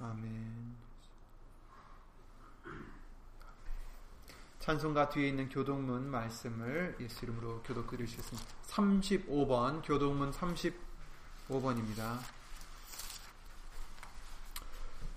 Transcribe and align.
아멘. 0.00 0.76
찬송가 4.60 5.10
뒤에 5.10 5.28
있는 5.28 5.48
교동문 5.48 6.10
말씀을 6.10 6.96
예수 7.00 7.24
이름으로 7.24 7.62
교독 7.62 7.86
드리겠습니다. 7.90 8.48
35번 8.66 9.82
교동문 9.84 10.30
35번입니다. 10.32 12.18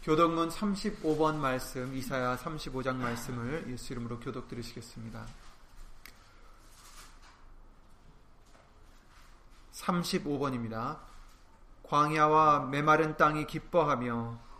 교동문 0.03 0.49
35번 0.49 1.35
말씀 1.35 1.95
이사야 1.95 2.35
35장 2.35 2.95
말씀을 2.97 3.66
예수 3.69 3.94
이름으로 3.94 4.19
교독 4.19 4.50
드리시겠습니다. 4.50 5.25
35번입니다. 9.72 11.00
광야와 11.83 12.66
메마른 12.66 13.16
땅이 13.16 13.47
기뻐하며 13.47 14.52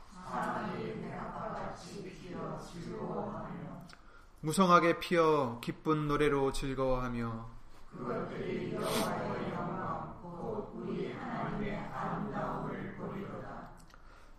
무성하게 4.46 5.00
피어 5.00 5.60
기쁜 5.62 6.08
노래로 6.10 6.52
즐거워하며 6.52 7.50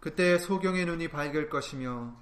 그때 0.01 0.39
소경의 0.39 0.85
눈이 0.85 1.09
밝을 1.09 1.49
것이며 1.49 2.13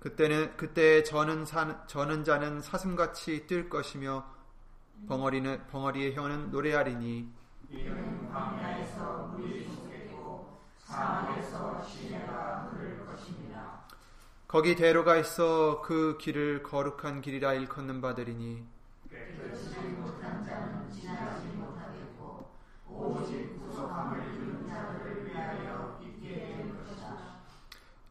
그때는 0.00 0.56
그때 0.58 1.02
저는 1.02 1.46
사, 1.46 1.86
저는 1.86 2.24
자는 2.24 2.60
사슴같이 2.60 3.46
뛸 3.46 3.70
것이며 3.70 4.26
벙어리는 5.08 5.66
벙어리의 5.68 6.14
혀는 6.14 6.50
노래하리니 6.50 7.32
이는 7.70 8.30
광야에서 8.30 9.34
물이 9.36 9.67
거기 14.46 14.74
대로가 14.74 15.16
있어 15.16 15.82
그 15.82 16.16
길을 16.18 16.62
거룩한 16.62 17.20
길이라 17.20 17.52
일컫는 17.52 18.00
바들이니. 18.00 18.64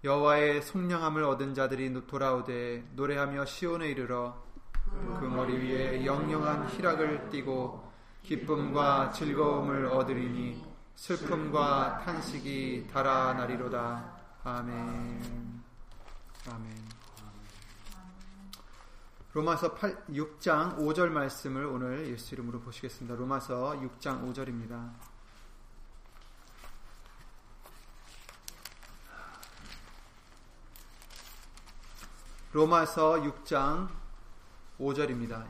여호와의 0.03 0.61
속량함을 0.61 1.23
얻은 1.23 1.55
자들이 1.55 2.05
돌아오되 2.05 2.83
노래하며 2.95 3.45
시온에 3.45 3.89
이르러 3.89 4.35
그 5.19 5.25
머리 5.25 5.57
위에 5.57 6.05
영영한 6.05 6.69
희락을 6.69 7.29
띠고 7.31 7.91
기쁨과 8.21 9.11
즐거움을 9.11 9.87
얻으리니 9.87 10.66
슬픔과 10.97 11.99
탄식이 12.03 12.87
달아나리로다. 12.91 14.17
아멘. 14.43 15.63
아멘. 16.49 16.87
로마서 19.33 19.75
8, 19.75 20.05
6장 20.07 20.77
5절 20.79 21.09
말씀을 21.09 21.65
오늘 21.65 22.09
예수 22.09 22.33
이름으로 22.33 22.59
보시겠습니다. 22.61 23.15
로마서 23.15 23.79
6장 23.79 24.33
5절입니다. 24.33 24.91
로마서 32.53 33.21
6장 33.21 33.87
5절입니다. 34.79 35.45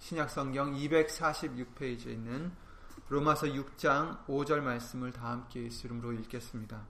신약성경 0.00 0.74
246페이지에 0.74 2.08
있는 2.08 2.65
로마서 3.08 3.46
6장 3.46 4.26
5절 4.26 4.60
말씀을 4.60 5.12
다 5.12 5.30
함께 5.30 5.64
예수 5.64 5.86
이름으로 5.86 6.12
읽겠습니다. 6.12 6.80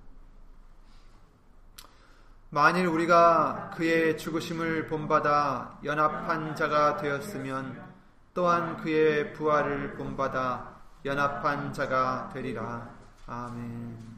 만일 2.48 2.86
우리가 2.86 3.70
그의 3.76 4.16
죽으심을 4.16 4.86
본받아 4.86 5.80
연합한 5.84 6.56
자가 6.56 6.96
되었으면 6.96 7.94
또한 8.32 8.76
그의 8.78 9.34
부활을 9.34 9.94
본받아 9.96 10.80
연합한 11.04 11.72
자가 11.72 12.30
되리라. 12.32 12.88
아멘. 13.26 14.16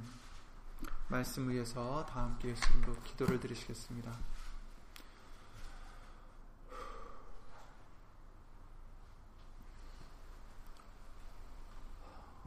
말씀 1.09 1.49
위에서 1.49 2.07
다 2.07 2.23
함께 2.23 2.51
예수님으로 2.51 2.95
기도를 3.03 3.41
드리시겠습니다. 3.41 4.13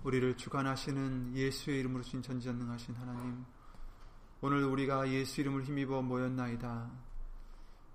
우리를 0.04 0.36
주관하시는 0.36 1.38
예수의 1.38 1.80
이름으로 1.80 2.02
신 2.02 2.24
전지전능하신 2.24 2.96
하나님 2.96 3.46
오늘 4.42 4.64
우리가 4.64 5.08
예수 5.10 5.42
이름을 5.42 5.64
힘입어 5.64 6.02
모였나이다. 6.02 6.90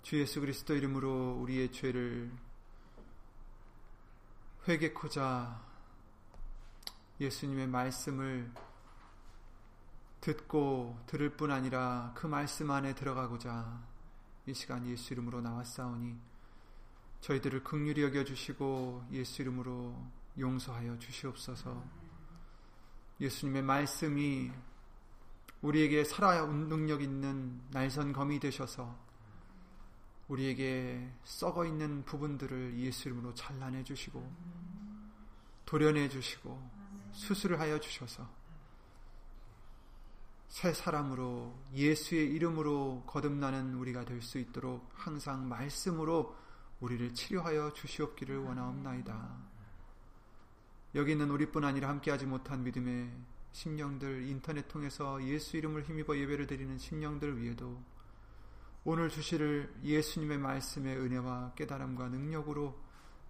주 0.03 0.21
예수 0.21 0.41
그리스도 0.41 0.77
이름으로 0.77 1.37
우리의 1.41 1.73
죄를 1.73 2.31
회개코자 4.69 5.61
예수님의 7.19 7.67
말씀을 7.67 8.53
듣고 10.21 10.97
들을 11.07 11.31
뿐 11.31 11.51
아니라 11.51 12.13
그 12.15 12.29
말씀 12.29 12.71
안에 12.71 12.95
들어가고자 12.95 13.83
이 14.47 14.55
시간 14.55 14.87
예수 14.87 15.13
이름으로 15.13 15.41
나왔사오니 15.41 16.17
저희들을 17.21 17.65
극률히 17.65 18.05
여겨 18.05 18.23
주시고 18.23 19.07
예수 19.11 19.43
이름으로 19.43 20.16
용서하여 20.39 20.99
주시옵소서. 20.99 21.85
예수님의 23.21 23.63
말씀이 23.63 24.53
우리에게 25.63 26.05
살아야 26.05 26.45
능력 26.45 27.03
있는 27.03 27.61
날선 27.71 28.13
검이 28.13 28.39
되셔서 28.41 28.97
우리에게 30.29 31.11
썩어 31.25 31.65
있는 31.65 32.05
부분들을 32.05 32.79
예수 32.79 33.09
이름으로 33.09 33.33
잘라내 33.35 33.85
주시고 33.85 34.31
도려내 35.65 36.09
주시고 36.09 36.71
수술을 37.13 37.59
하여 37.59 37.79
주셔서 37.81 38.29
새 40.49 40.73
사람으로 40.73 41.55
예수의 41.75 42.33
이름으로 42.33 43.05
거듭나는 43.07 43.75
우리가 43.75 44.05
될 44.05 44.23
수 44.23 44.39
있도록 44.39 44.91
항상 44.95 45.49
말씀으로 45.49 46.37
우리를 46.81 47.15
치료하여 47.15 47.73
주시옵기를 47.73 48.39
원하옵나이다. 48.39 49.56
여기 50.97 51.13
있는 51.13 51.31
우리뿐 51.31 51.63
아니라 51.63 51.91
함께하지 51.91 52.25
못한 52.25 52.65
믿음의 52.65 53.13
심령들 53.53 54.29
인터넷 54.29 54.67
통해서 54.67 55.23
예수 55.25 55.59
이름을 55.59 55.83
힘입어 55.83 56.17
예배를 56.17 56.47
드리는 56.47 56.79
심령들 56.79 57.39
위에도 57.39 57.79
오늘 58.83 59.11
주시를 59.11 59.75
예수님의 59.85 60.39
말씀의 60.39 60.97
은혜와 60.97 61.53
깨달음과 61.55 62.09
능력으로 62.09 62.81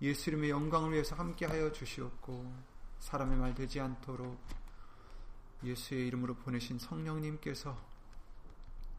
예수 0.01 0.31
이름의 0.31 0.51
영광을 0.51 0.93
위해서 0.93 1.17
함께하여 1.17 1.73
주시옵고 1.73 2.55
사람의 3.01 3.37
말 3.37 3.53
되지 3.53 3.81
않도록 3.81 4.41
예수의 5.65 6.07
이름으로 6.07 6.37
보내신 6.37 6.79
성령님께서 6.79 7.77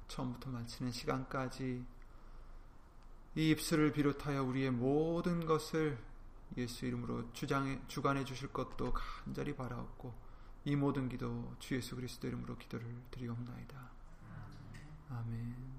처음부터 0.10 0.50
마치는 0.50 0.92
시간까지 0.92 1.86
이 3.36 3.50
입술을 3.50 3.94
비롯하여 3.94 4.44
우리의 4.44 4.72
모든 4.72 5.46
것을 5.46 5.98
예수 6.56 6.86
이름으로 6.86 7.32
주장해 7.34 7.82
주관해 7.88 8.24
주실 8.24 8.54
것도 8.54 8.94
간절히 8.94 9.56
바라옵고 9.56 10.14
이 10.66 10.76
모든 10.76 11.10
기도 11.10 11.56
주 11.60 11.76
예수 11.76 11.96
그리스도 11.96 12.28
이름으로 12.28 12.58
기도를 12.58 12.88
드리옵나이다. 13.12 13.90
아멘. 15.10 15.78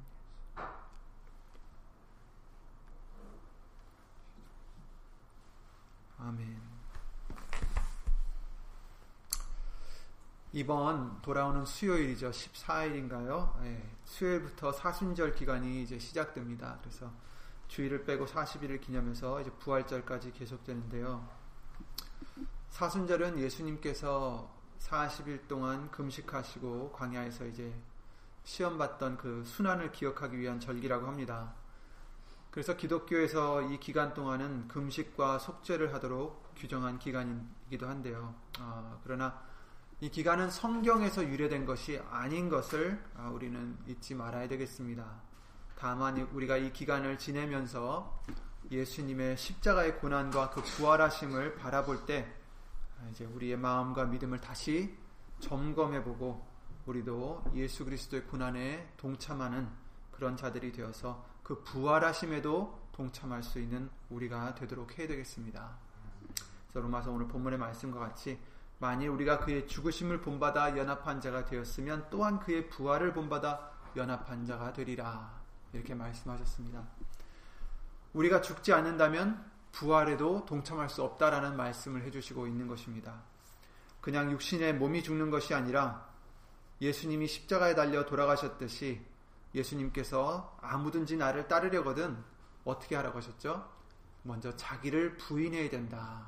아멘. 6.19 6.79
이번 10.53 11.21
돌아오는 11.21 11.65
수요일이죠. 11.65 12.31
14일인가요? 12.31 13.61
네, 13.61 13.95
수요일부터 14.05 14.73
사순절 14.73 15.35
기간이 15.35 15.83
이제 15.83 15.99
시작됩니다. 15.99 16.79
그래서 16.81 17.13
주일을 17.69 18.05
빼고 18.05 18.27
40일을 18.27 18.81
기념해서 18.81 19.41
이제 19.41 19.51
부활절까지 19.51 20.33
계속되는데요. 20.33 21.29
사순절은 22.71 23.39
예수님께서 23.39 24.51
40일 24.81 25.49
동안 25.49 25.91
금식하시고 25.91 26.93
광야에서 26.93 27.47
이제 27.47 27.75
시험 28.45 28.79
받던 28.79 29.19
그 29.19 29.45
순환을 29.45 29.93
기억하기 29.93 30.39
위한 30.39 30.59
절기라고 30.61 31.07
합니다. 31.07 31.55
그래서 32.51 32.77
기독교에서 32.77 33.63
이 33.63 33.79
기간 33.79 34.15
동안은 34.15 34.69
금식과 34.69 35.39
속죄를 35.39 35.93
하도록 35.95 36.55
규정한 36.57 36.99
기간이기도 36.99 37.87
한데요. 37.87 38.35
어, 38.59 39.01
그러나 39.05 39.41
이 40.01 40.09
기간은 40.11 40.51
성경에서 40.51 41.29
유래된 41.29 41.67
것이 41.67 42.01
아닌 42.11 42.49
것을 42.49 43.03
아, 43.17 43.29
우리는 43.29 43.77
잊지 43.87 44.15
말아야 44.15 44.49
되겠습니다. 44.49 45.28
다만 45.79 46.19
우리가 46.19 46.57
이 46.57 46.73
기간을 46.73 47.19
지내면서 47.19 48.21
예수님의 48.69 49.37
십자가의 49.37 50.01
고난과 50.01 50.51
그 50.51 50.61
부활하심을 50.61 51.55
바라볼 51.55 52.05
때 52.05 52.35
이제 53.13 53.25
우리의 53.25 53.57
마음과 53.57 54.07
믿음을 54.07 54.41
다시 54.41 54.99
점검해보고 55.39 56.45
우리도 56.85 57.53
예수 57.55 57.85
그리스도의 57.85 58.25
고난에 58.25 58.93
동참하는 58.97 59.69
그런 60.11 60.37
자들이 60.37 60.73
되어서 60.73 61.25
그 61.45 61.63
부활하심에도 61.63 62.89
동참할 62.91 63.45
수 63.45 63.61
있는 63.61 63.89
우리가 64.11 64.57
되도록 64.57 64.99
해야 64.99 65.07
되겠습니다. 65.07 65.79
로마서 66.75 67.13
오늘 67.13 67.29
본문의 67.29 67.57
말씀과 67.57 68.01
같이 68.01 68.41
만일 68.81 69.11
우리가 69.11 69.39
그의 69.39 69.69
죽으심을 69.69 70.23
본받아 70.23 70.77
연합한 70.77 71.21
자가 71.21 71.45
되었으면 71.45 72.09
또한 72.11 72.41
그의 72.41 72.69
부활을 72.69 73.13
본받아 73.13 73.71
연합한 73.97 74.45
자가 74.45 74.73
되리라 74.73 75.38
이렇게 75.73 75.95
말씀하셨습니다. 75.95 76.87
우리가 78.13 78.41
죽지 78.41 78.73
않는다면 78.73 79.45
부활에도 79.73 80.45
동참할 80.47 80.89
수 80.89 81.03
없다라는 81.03 81.57
말씀을 81.57 82.03
해주시고 82.03 82.47
있는 82.47 82.67
것입니다. 82.67 83.23
그냥 84.01 84.31
육신의 84.33 84.77
몸이 84.77 85.03
죽는 85.03 85.31
것이 85.31 85.55
아니라 85.55 86.09
예수님이 86.81 87.27
십자가에 87.27 87.75
달려 87.75 88.07
돌아가셨듯이 88.07 89.05
예수님께서 89.55 90.57
아무든지 90.61 91.17
나를 91.17 91.49
따르려거든 91.49 92.17
어떻게 92.65 92.97
하라고 92.97 93.19
하셨죠? 93.19 93.69
먼저 94.23 94.55
자기를 94.57 95.17
부인해야 95.17 95.71
된다. 95.71 96.27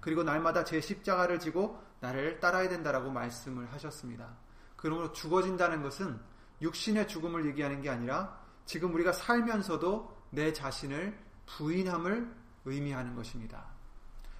그리고 0.00 0.22
날마다 0.22 0.64
제 0.64 0.80
십자가를 0.80 1.38
지고 1.38 1.82
나를 2.00 2.40
따라야 2.40 2.68
된다라고 2.68 3.10
말씀을 3.10 3.72
하셨습니다. 3.72 4.36
그러므로 4.76 5.12
죽어진다는 5.12 5.82
것은 5.82 6.20
육신의 6.60 7.08
죽음을 7.08 7.46
얘기하는 7.46 7.80
게 7.80 7.88
아니라 7.88 8.43
지금 8.64 8.94
우리가 8.94 9.12
살면서도 9.12 10.14
내 10.30 10.52
자신을 10.52 11.18
부인함을 11.46 12.34
의미하는 12.64 13.14
것입니다. 13.14 13.66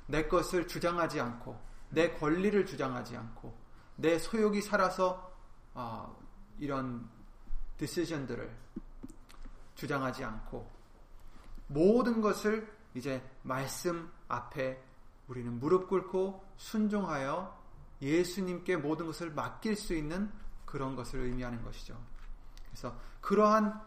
내 0.07 0.27
것을 0.27 0.67
주장하지 0.67 1.21
않고 1.21 1.59
내 1.91 2.13
권리를 2.13 2.67
주장하지 2.67 3.17
않고 3.17 3.57
내 3.97 4.19
소욕이 4.19 4.61
살아서 4.63 5.33
어, 5.75 6.17
이런 6.59 7.09
디시전들을 7.79 8.51
주장하지 9.75 10.25
않고 10.25 10.71
모든 11.67 12.21
것을 12.21 12.73
이제 12.95 13.23
말씀 13.43 14.11
앞에 14.29 14.83
우리는 15.27 15.59
무릎 15.59 15.89
꿇고 15.89 16.45
순종하여 16.57 17.63
예수님께 18.01 18.77
모든 18.77 19.07
것을 19.07 19.31
맡길 19.31 19.77
수 19.77 19.95
있는 19.95 20.31
그런 20.65 20.95
것을 20.95 21.21
의미하는 21.21 21.63
것이죠. 21.63 21.99
그래서 22.67 22.97
그러한 23.21 23.81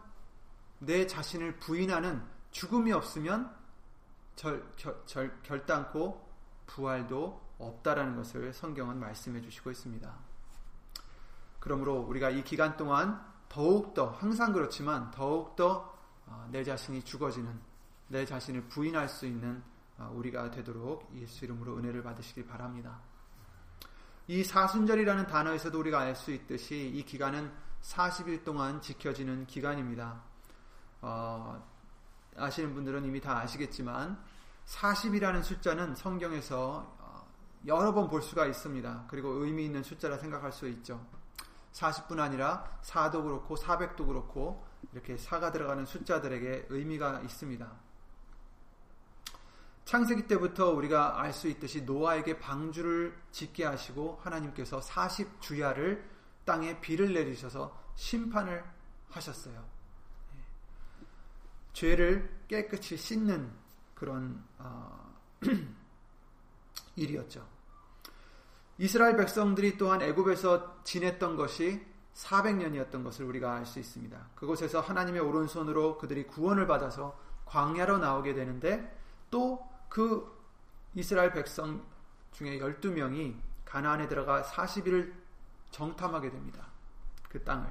내 0.78 1.06
자신을 1.06 1.58
부인하는 1.58 2.22
죽음이 2.50 2.92
없으면 2.92 3.54
절, 4.36 4.64
결, 4.76 5.02
절, 5.06 5.42
결단코 5.42 6.26
부활도 6.66 7.48
없다라는 7.58 8.16
것을 8.16 8.52
성경은 8.52 8.98
말씀해 9.00 9.40
주시고 9.40 9.70
있습니다. 9.70 10.14
그러므로 11.58 12.00
우리가 12.00 12.30
이 12.30 12.44
기간 12.44 12.76
동안 12.76 13.20
더욱더 13.48 14.10
항상 14.10 14.52
그렇지만 14.52 15.10
더욱더 15.10 15.98
어, 16.26 16.48
내 16.52 16.62
자신이 16.62 17.02
죽어지는 17.02 17.58
내 18.08 18.24
자신을 18.24 18.68
부인할 18.68 19.08
수 19.08 19.26
있는 19.26 19.62
어, 19.96 20.12
우리가 20.14 20.50
되도록 20.50 21.10
예수 21.16 21.44
이름으로 21.44 21.76
은혜를 21.78 22.02
받으시길 22.02 22.46
바랍니다. 22.46 23.00
이 24.28 24.44
사순절이라는 24.44 25.26
단어에서도 25.26 25.78
우리가 25.78 26.00
알 26.00 26.14
수 26.14 26.30
있듯이 26.30 26.92
이 26.94 27.02
기간은 27.04 27.50
40일 27.82 28.44
동안 28.44 28.80
지켜지는 28.80 29.46
기간입니다. 29.46 30.22
어, 31.00 31.62
아시는 32.36 32.74
분들은 32.74 33.04
이미 33.04 33.20
다 33.20 33.38
아시겠지만 33.38 34.22
40이라는 34.66 35.42
숫자는 35.42 35.94
성경에서 35.94 36.96
어, 36.98 37.26
여러 37.66 37.92
번 37.92 38.08
볼 38.08 38.22
수가 38.22 38.46
있습니다. 38.46 39.06
그리고 39.08 39.30
의미 39.44 39.64
있는 39.64 39.82
숫자라 39.82 40.18
생각할 40.18 40.52
수 40.52 40.68
있죠. 40.68 41.04
40뿐 41.72 42.18
아니라 42.18 42.78
4도 42.82 43.22
그렇고 43.24 43.54
400도 43.56 44.06
그렇고 44.06 44.64
이렇게 44.92 45.16
4가 45.16 45.52
들어가는 45.52 45.84
숫자들에게 45.86 46.66
의미가 46.70 47.20
있습니다. 47.20 47.70
창세기 49.84 50.26
때부터 50.26 50.70
우리가 50.72 51.18
알 51.20 51.32
수 51.32 51.48
있듯이 51.48 51.82
노아에게 51.82 52.38
방주를 52.40 53.16
짓게 53.30 53.64
하시고 53.64 54.18
하나님께서 54.22 54.80
40주야를 54.80 56.02
땅에 56.44 56.78
비를 56.80 57.14
내리셔서 57.14 57.74
심판을 57.94 58.64
하셨어요. 59.10 59.77
예. 61.78 61.90
죄를 61.90 62.30
깨끗이 62.48 62.96
씻는 62.96 63.50
그런 63.94 64.42
어, 64.58 65.14
일이었죠. 66.96 67.46
이스라엘 68.78 69.16
백성들이 69.16 69.76
또한 69.76 70.02
애굽에서 70.02 70.82
지냈던 70.84 71.36
것이 71.36 71.84
400년이었던 72.14 73.04
것을 73.04 73.24
우리가 73.26 73.54
알 73.54 73.66
수 73.66 73.78
있습니다. 73.78 74.30
그곳에서 74.34 74.80
하나님의 74.80 75.20
오른손으로 75.20 75.98
그들이 75.98 76.26
구원을 76.26 76.66
받아서 76.66 77.18
광야로 77.46 77.98
나오게 77.98 78.34
되는데 78.34 78.96
또 79.30 79.68
그 79.88 80.36
이스라엘 80.94 81.32
백성 81.32 81.84
중에 82.32 82.58
12명이 82.58 83.40
가나안에 83.64 84.08
들어가 84.08 84.42
40일을 84.42 85.12
정탐하게 85.70 86.30
됩니다. 86.30 86.66
그 87.28 87.42
땅을. 87.42 87.68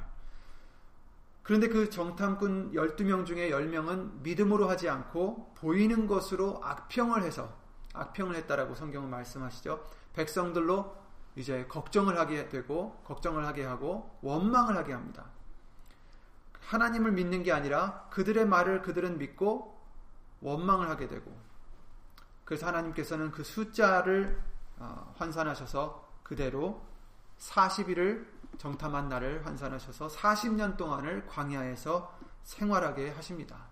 그런데 1.47 1.69
그 1.69 1.89
정탐꾼 1.89 2.73
12명 2.73 3.25
중에 3.25 3.51
10명은 3.51 4.21
믿음으로 4.21 4.67
하지 4.67 4.89
않고 4.89 5.53
보이는 5.55 6.05
것으로 6.05 6.59
악평을 6.61 7.23
해서 7.23 7.55
악평을 7.93 8.35
했다라고 8.35 8.75
성경은 8.75 9.09
말씀하시죠. 9.09 9.81
백성들로 10.11 10.93
이제 11.37 11.65
걱정을 11.67 12.19
하게 12.19 12.49
되고 12.49 13.01
걱정을 13.05 13.45
하게 13.45 13.63
하고 13.63 14.19
원망을 14.23 14.75
하게 14.75 14.91
합니다. 14.91 15.23
하나님을 16.59 17.13
믿는 17.13 17.43
게 17.43 17.53
아니라 17.53 18.09
그들의 18.09 18.45
말을 18.45 18.81
그들은 18.81 19.17
믿고 19.17 19.79
원망을 20.41 20.89
하게 20.89 21.07
되고 21.07 21.33
그래서 22.43 22.67
하나님께서는 22.67 23.31
그 23.31 23.45
숫자를 23.45 24.37
어, 24.79 25.13
환산하셔서 25.15 26.09
그대로 26.23 26.85
40일을 27.39 28.36
정탐한 28.57 29.09
날을 29.09 29.45
환산하셔서 29.45 30.07
40년 30.07 30.77
동안을 30.77 31.27
광야에서 31.27 32.17
생활하게 32.43 33.11
하십니다. 33.11 33.67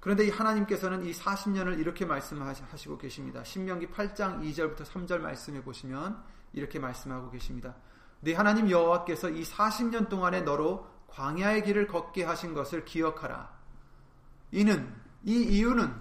그런데 0.00 0.26
이 0.26 0.30
하나님께서는 0.30 1.04
이 1.04 1.12
40년을 1.12 1.78
이렇게 1.78 2.04
말씀하시고 2.04 2.98
계십니다. 2.98 3.42
신명기 3.42 3.88
8장 3.88 4.42
2절부터 4.42 4.84
3절 4.84 5.20
말씀해 5.20 5.62
보시면 5.62 6.22
이렇게 6.52 6.78
말씀하고 6.78 7.30
계십니다. 7.30 7.74
네 8.20 8.34
하나님 8.34 8.70
여호와께서 8.70 9.30
이 9.30 9.42
40년 9.42 10.08
동안에 10.08 10.42
너로 10.42 10.86
광야의 11.08 11.64
길을 11.64 11.86
걷게 11.86 12.24
하신 12.24 12.54
것을 12.54 12.84
기억하라. 12.84 13.50
이는 14.50 14.94
이 15.22 15.42
이유는 15.42 15.94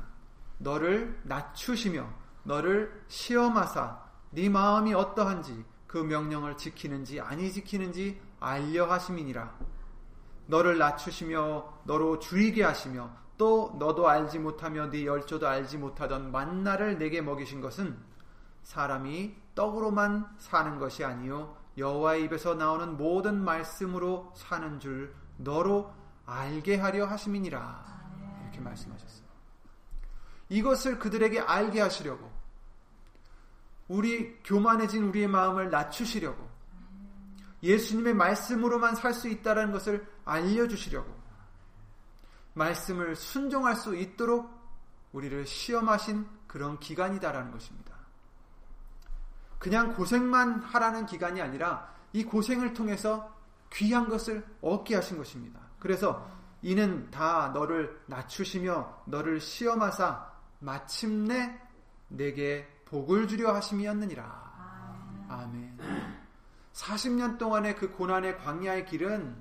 너를 0.57 1.21
낮추시며 1.23 2.09
너를 2.43 3.05
시험하사 3.07 4.03
네 4.31 4.49
마음이 4.49 4.93
어떠한지 4.93 5.63
그 5.93 5.99
명령을 5.99 6.57
지키는지 6.57 7.21
아니 7.21 7.51
지키는지 7.51 8.19
알려 8.39 8.87
하심이니라. 8.87 9.59
너를 10.47 10.79
낮추시며 10.79 11.81
너로 11.83 12.17
주이게 12.17 12.63
하시며 12.63 13.11
또 13.37 13.75
너도 13.77 14.09
알지 14.09 14.39
못하며 14.39 14.89
네 14.89 15.05
열조도 15.05 15.47
알지 15.47 15.77
못하던 15.77 16.31
만나를 16.31 16.97
내게 16.97 17.21
먹이신 17.21 17.61
것은 17.61 17.95
사람이 18.63 19.35
떡으로만 19.53 20.35
사는 20.39 20.79
것이 20.79 21.03
아니요 21.03 21.55
여호와의 21.77 22.23
입에서 22.23 22.55
나오는 22.55 22.97
모든 22.97 23.43
말씀으로 23.43 24.33
사는 24.35 24.79
줄 24.79 25.13
너로 25.37 25.93
알게 26.25 26.77
하려 26.77 27.05
하심이니라 27.05 27.85
이렇게 28.41 28.61
말씀하셨어요. 28.61 29.27
이것을 30.49 30.97
그들에게 30.97 31.39
알게 31.41 31.81
하시려고 31.81 32.32
우리 33.87 34.39
교만해진 34.43 35.03
우리의 35.03 35.27
마음을 35.27 35.69
낮추시려고 35.69 36.49
예수님의 37.61 38.13
말씀으로만 38.13 38.95
살 38.95 39.13
수 39.13 39.29
있다는 39.29 39.71
것을 39.71 40.05
알려주시려고 40.25 41.13
말씀을 42.53 43.15
순종할 43.15 43.75
수 43.75 43.95
있도록 43.95 44.49
우리를 45.11 45.45
시험하신 45.45 46.27
그런 46.47 46.79
기간이다라는 46.79 47.51
것입니다. 47.51 47.93
그냥 49.59 49.93
고생만 49.93 50.61
하라는 50.61 51.05
기간이 51.05 51.41
아니라 51.41 51.93
이 52.11 52.23
고생을 52.23 52.73
통해서 52.73 53.33
귀한 53.71 54.09
것을 54.09 54.45
얻게 54.61 54.95
하신 54.95 55.17
것입니다. 55.17 55.59
그래서 55.79 56.29
이는 56.61 57.09
다 57.11 57.51
너를 57.53 58.01
낮추시며 58.07 59.03
너를 59.05 59.39
시험하사 59.39 60.31
마침내 60.59 61.59
내게 62.07 62.67
복을 62.93 63.27
주려 63.27 63.55
하심이었느니라. 63.55 65.25
아멘. 65.27 65.79
40년 66.73 67.39
동안의 67.39 67.75
그 67.75 67.91
고난의 67.91 68.37
광야의 68.37 68.85
길은 68.85 69.35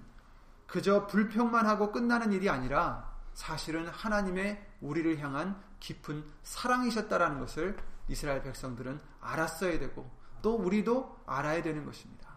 그저 0.66 1.06
불평만 1.06 1.66
하고 1.66 1.92
끝나는 1.92 2.32
일이 2.32 2.49
아니라 2.49 3.12
사실은 3.35 3.88
하나님의 3.88 4.66
우리를 4.80 5.18
향한 5.18 5.62
깊은 5.80 6.25
사랑이셨다라는 6.42 7.40
것을 7.40 7.76
이스라엘 8.09 8.42
백성들은 8.42 8.99
알았어야 9.21 9.78
되고 9.78 10.11
또 10.40 10.54
우리도 10.54 11.18
알아야 11.26 11.62
되는 11.62 11.85
것입니다. 11.85 12.32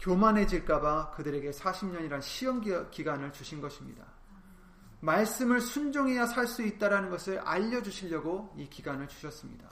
교만해질까봐 0.00 1.12
그들에게 1.12 1.50
40년이란 1.50 2.20
시험 2.20 2.60
기간을 2.60 3.32
주신 3.32 3.62
것입니다. 3.62 4.15
말씀을 5.00 5.60
순종해야 5.60 6.26
살 6.26 6.46
수 6.46 6.62
있다라는 6.62 7.10
것을 7.10 7.38
알려주시려고 7.40 8.54
이 8.56 8.68
기간을 8.68 9.08
주셨습니다. 9.08 9.68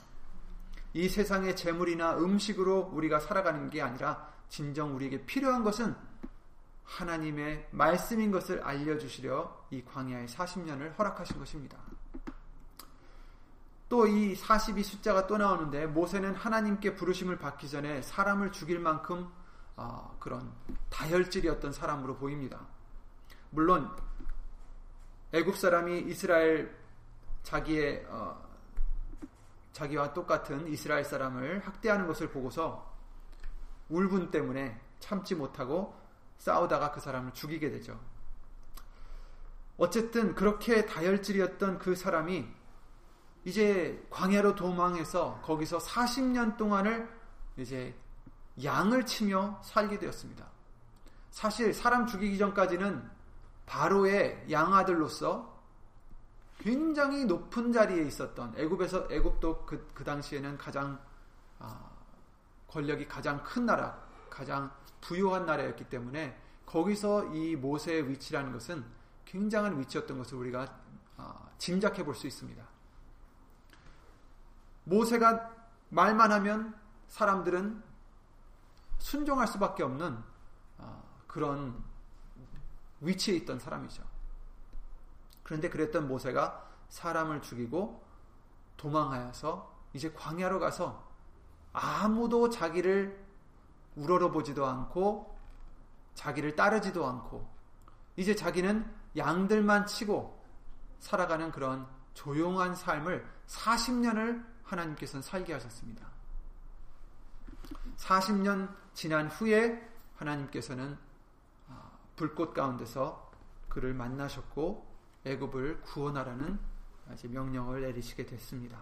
이 0.93 1.09
세상의 1.09 1.55
재물이나 1.55 2.17
음식으로 2.17 2.91
우리가 2.93 3.19
살아가는 3.19 3.69
게 3.69 3.81
아니라 3.81 4.29
진정 4.49 4.95
우리에게 4.95 5.25
필요한 5.25 5.63
것은 5.63 5.95
하나님의 6.83 7.67
말씀인 7.71 8.31
것을 8.31 8.61
알려주시려 8.61 9.67
이 9.71 9.83
광야의 9.83 10.27
40년을 10.27 10.97
허락하신 10.97 11.37
것입니다. 11.39 11.77
또 13.89 14.07
이 14.07 14.35
42 14.35 14.83
숫자가 14.83 15.27
또 15.27 15.37
나오는데 15.37 15.87
모세는 15.87 16.35
하나님께 16.35 16.95
부르심을 16.95 17.37
받기 17.37 17.69
전에 17.69 18.01
사람을 18.01 18.51
죽일 18.51 18.79
만큼 18.79 19.29
어, 19.77 20.15
그런 20.19 20.51
다혈질이었던 20.89 21.71
사람으로 21.71 22.15
보입니다. 22.17 22.59
물론 23.51 23.89
애굽 25.35 25.57
사람이 25.57 25.99
이스라엘 26.07 26.73
자기의 27.43 28.05
어, 28.07 28.41
자기와 29.73 30.13
똑같은 30.13 30.65
이스라엘 30.69 31.03
사람을 31.03 31.59
학대하는 31.59 32.07
것을 32.07 32.29
보고서 32.29 32.89
울분 33.89 34.31
때문에 34.31 34.79
참지 34.99 35.35
못하고 35.35 35.93
싸우다가 36.37 36.93
그 36.93 37.01
사람을 37.01 37.33
죽이게 37.33 37.69
되죠. 37.69 37.99
어쨌든 39.75 40.35
그렇게 40.35 40.85
다혈질이었던 40.85 41.79
그 41.79 41.95
사람이 41.95 42.47
이제 43.43 44.07
광야로 44.09 44.55
도망해서 44.55 45.41
거기서 45.43 45.79
40년 45.79 46.55
동안을 46.55 47.09
이제 47.57 47.93
양을 48.63 49.05
치며 49.05 49.61
살게 49.65 49.99
되었습니다. 49.99 50.47
사실 51.29 51.73
사람 51.73 52.07
죽이기 52.07 52.37
전까지는 52.37 53.14
바로의 53.65 54.45
양아들로서 54.49 55.55
굉장히 56.59 57.25
높은 57.25 57.71
자리에 57.71 58.03
있었던 58.03 58.53
애굽에서 58.57 59.07
애굽도 59.11 59.65
그, 59.65 59.87
그 59.93 60.03
당시에는 60.03 60.57
가장 60.57 60.99
아, 61.59 61.89
권력이 62.67 63.07
가장 63.07 63.43
큰 63.43 63.65
나라, 63.65 63.99
가장 64.29 64.71
부유한 65.01 65.45
나라였기 65.45 65.85
때문에 65.85 66.39
거기서 66.65 67.33
이 67.33 67.55
모세의 67.55 68.09
위치라는 68.09 68.51
것은 68.51 68.83
굉장한 69.25 69.79
위치였던 69.79 70.17
것을 70.17 70.37
우리가 70.37 70.67
어, 71.17 71.49
짐작해 71.57 72.03
볼 72.03 72.15
수 72.15 72.27
있습니다. 72.27 72.63
모세가 74.85 75.51
말만 75.89 76.31
하면 76.31 76.75
사람들은 77.07 77.83
순종할 78.99 79.47
수밖에 79.47 79.83
없는 79.83 80.17
어, 80.77 81.03
그런 81.27 81.83
위치에 83.05 83.35
있던 83.35 83.59
사람이죠. 83.59 84.03
그런데 85.43 85.69
그랬던 85.69 86.07
모세가 86.07 86.69
사람을 86.89 87.41
죽이고 87.41 88.03
도망하여서 88.77 89.73
이제 89.93 90.11
광야로 90.11 90.59
가서 90.59 91.07
아무도 91.71 92.49
자기를 92.49 93.23
우러러보지도 93.95 94.65
않고 94.65 95.37
자기를 96.15 96.55
따르지도 96.55 97.05
않고 97.05 97.47
이제 98.15 98.35
자기는 98.35 98.91
양들만 99.17 99.85
치고 99.85 100.43
살아가는 100.99 101.51
그런 101.51 101.87
조용한 102.13 102.75
삶을 102.75 103.25
40년을 103.47 104.45
하나님께서는 104.63 105.21
살게 105.21 105.53
하셨습니다. 105.53 106.07
40년 107.97 108.73
지난 108.93 109.27
후에 109.27 109.87
하나님께서는 110.15 110.93
아, 110.93 111.04
불꽃 112.15 112.53
가운데서 112.53 113.31
그를 113.69 113.93
만나셨고 113.93 114.85
애굽을 115.25 115.81
구원하라는 115.81 116.59
명령을 117.23 117.81
내리시게 117.81 118.25
됐습니다. 118.25 118.77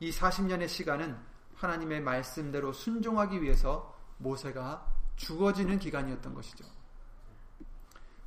이 0.00 0.10
40년의 0.10 0.68
시간은 0.68 1.18
하나님의 1.56 2.02
말씀대로 2.02 2.72
순종하기 2.72 3.42
위해서 3.42 3.96
모세가 4.18 4.86
죽어지는 5.16 5.78
기간이었던 5.78 6.34
것이죠. 6.34 6.64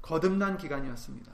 거듭난 0.01 0.57
기간이었습니다. 0.57 1.31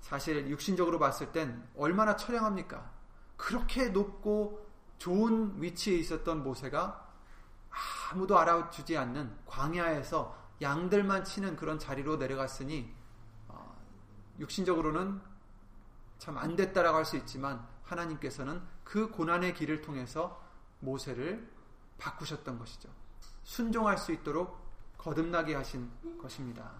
사실 0.00 0.48
육신적으로 0.48 0.98
봤을 0.98 1.30
땐 1.30 1.62
얼마나 1.76 2.16
처량합니까? 2.16 2.90
그렇게 3.36 3.90
높고 3.90 4.68
좋은 4.98 5.62
위치에 5.62 5.96
있었던 5.96 6.42
모세가 6.42 7.08
아무도 8.10 8.38
알아주지 8.38 8.98
않는 8.98 9.34
광야에서 9.46 10.36
양들만 10.60 11.24
치는 11.24 11.56
그런 11.56 11.78
자리로 11.78 12.16
내려갔으니 12.16 12.94
어, 13.48 13.76
육신적으로는 14.38 15.20
참 16.18 16.36
안 16.36 16.54
됐다라고 16.54 16.98
할 16.98 17.04
수 17.04 17.16
있지만 17.16 17.66
하나님께서는 17.84 18.62
그 18.84 19.10
고난의 19.10 19.54
길을 19.54 19.80
통해서 19.80 20.40
모세를 20.80 21.48
바꾸셨던 21.98 22.58
것이죠. 22.58 22.88
순종할 23.42 23.96
수 23.98 24.12
있도록 24.12 24.60
거듭나게 24.98 25.54
하신 25.54 25.90
것입니다. 26.20 26.70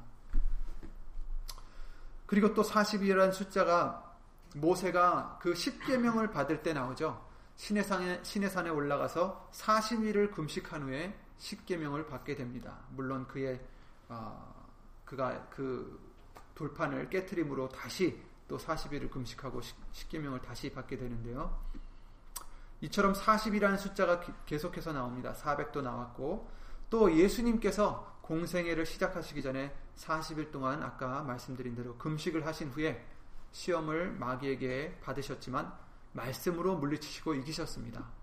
그리고 2.27 2.55
또 2.55 2.63
40이라는 2.63 3.33
숫자가 3.33 4.15
모세가 4.55 5.39
그 5.41 5.53
10계명을 5.55 6.33
받을 6.33 6.63
때 6.63 6.73
나오죠. 6.73 7.27
시내산에, 7.57 8.23
시내산에 8.23 8.71
올라가서 8.71 9.51
40일을 9.53 10.33
금식한 10.33 10.83
후에 10.83 11.19
10계명을 11.41 12.09
받게 12.09 12.37
됩니다. 12.37 12.79
물론 12.91 13.27
그의 13.27 13.61
어, 14.09 14.71
그가 15.05 15.49
그 15.51 15.99
돌판을 16.55 17.11
깨트림으로 17.11 17.69
다시 17.71 18.23
또 18.47 18.59
40일을 18.59 19.11
금식하고 19.11 19.61
10계명을 19.93 20.43
다시 20.43 20.71
받게 20.73 20.97
되는데요. 20.97 21.59
이처럼 22.83 23.13
40이라는 23.13 23.79
숫자가 23.79 24.21
계속해서 24.47 24.93
나옵니다. 24.93 25.33
400도 25.35 25.83
나왔고 25.83 26.51
또 26.89 27.17
예수님께서 27.17 28.19
공생애를 28.23 28.87
시작하시기 28.87 29.43
전에 29.43 29.75
40일 29.97 30.51
동안 30.51 30.83
아까 30.83 31.23
말씀드린 31.23 31.75
대로 31.75 31.97
금식을 31.97 32.47
하신 32.47 32.71
후에 32.71 33.05
시험을 33.53 34.13
마귀에게 34.13 35.01
받으셨지만 35.03 35.73
말씀으로 36.13 36.77
물리치시고 36.77 37.35
이기셨습니다. 37.35 38.20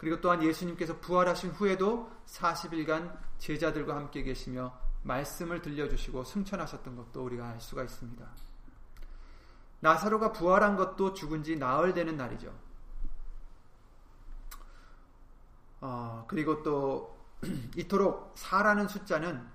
그리고 0.00 0.18
또한 0.22 0.42
예수님께서 0.42 0.98
부활하신 0.98 1.50
후에도 1.50 2.10
40일간 2.24 3.18
제자들과 3.36 3.94
함께 3.94 4.22
계시며 4.22 4.74
말씀을 5.02 5.60
들려주시고 5.60 6.24
승천하셨던 6.24 6.96
것도 6.96 7.22
우리가 7.22 7.46
알 7.46 7.60
수가 7.60 7.84
있습니다. 7.84 8.26
나사로가 9.80 10.32
부활한 10.32 10.76
것도 10.76 11.12
죽은 11.12 11.42
지 11.42 11.56
나흘 11.56 11.92
되는 11.92 12.16
날이죠. 12.16 12.50
어, 15.82 16.24
그리고 16.28 16.62
또 16.62 17.18
이토록 17.76 18.34
4라는 18.36 18.88
숫자는 18.88 19.46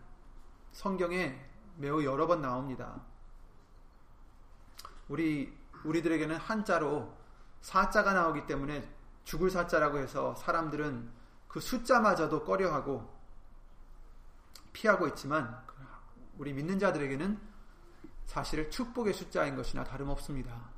성경에 0.74 1.44
매우 1.78 2.04
여러 2.04 2.28
번 2.28 2.44
나옵니다. 2.44 3.02
우리 5.08 5.58
우리들에게는 5.84 6.36
한자로 6.36 7.12
사자가 7.62 8.14
나오기 8.14 8.46
때문에 8.46 8.95
죽을 9.26 9.50
사자라고 9.50 9.98
해서 9.98 10.34
사람들은 10.36 11.12
그 11.48 11.60
숫자마저도 11.60 12.44
꺼려하고 12.44 13.14
피하고 14.72 15.08
있지만 15.08 15.64
우리 16.38 16.54
믿는 16.54 16.80
자들에게는 16.80 17.40
사실 18.26 18.70
축복의 18.70 19.14
숫자인 19.14 19.56
것이나 19.56 19.84
다름없습니다. 19.84 20.70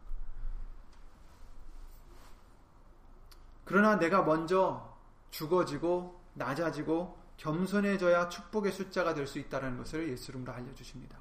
그러나 3.66 3.98
내가 3.98 4.24
먼저 4.24 4.98
죽어지고 5.32 6.22
낮아지고 6.34 7.18
겸손해져야 7.38 8.30
축복의 8.30 8.72
숫자가 8.72 9.14
될 9.14 9.28
수 9.28 9.40
있다는 9.40 9.78
것을 9.78 10.10
예수 10.10 10.32
이름으로 10.32 10.54
알려주십니다. 10.54 11.18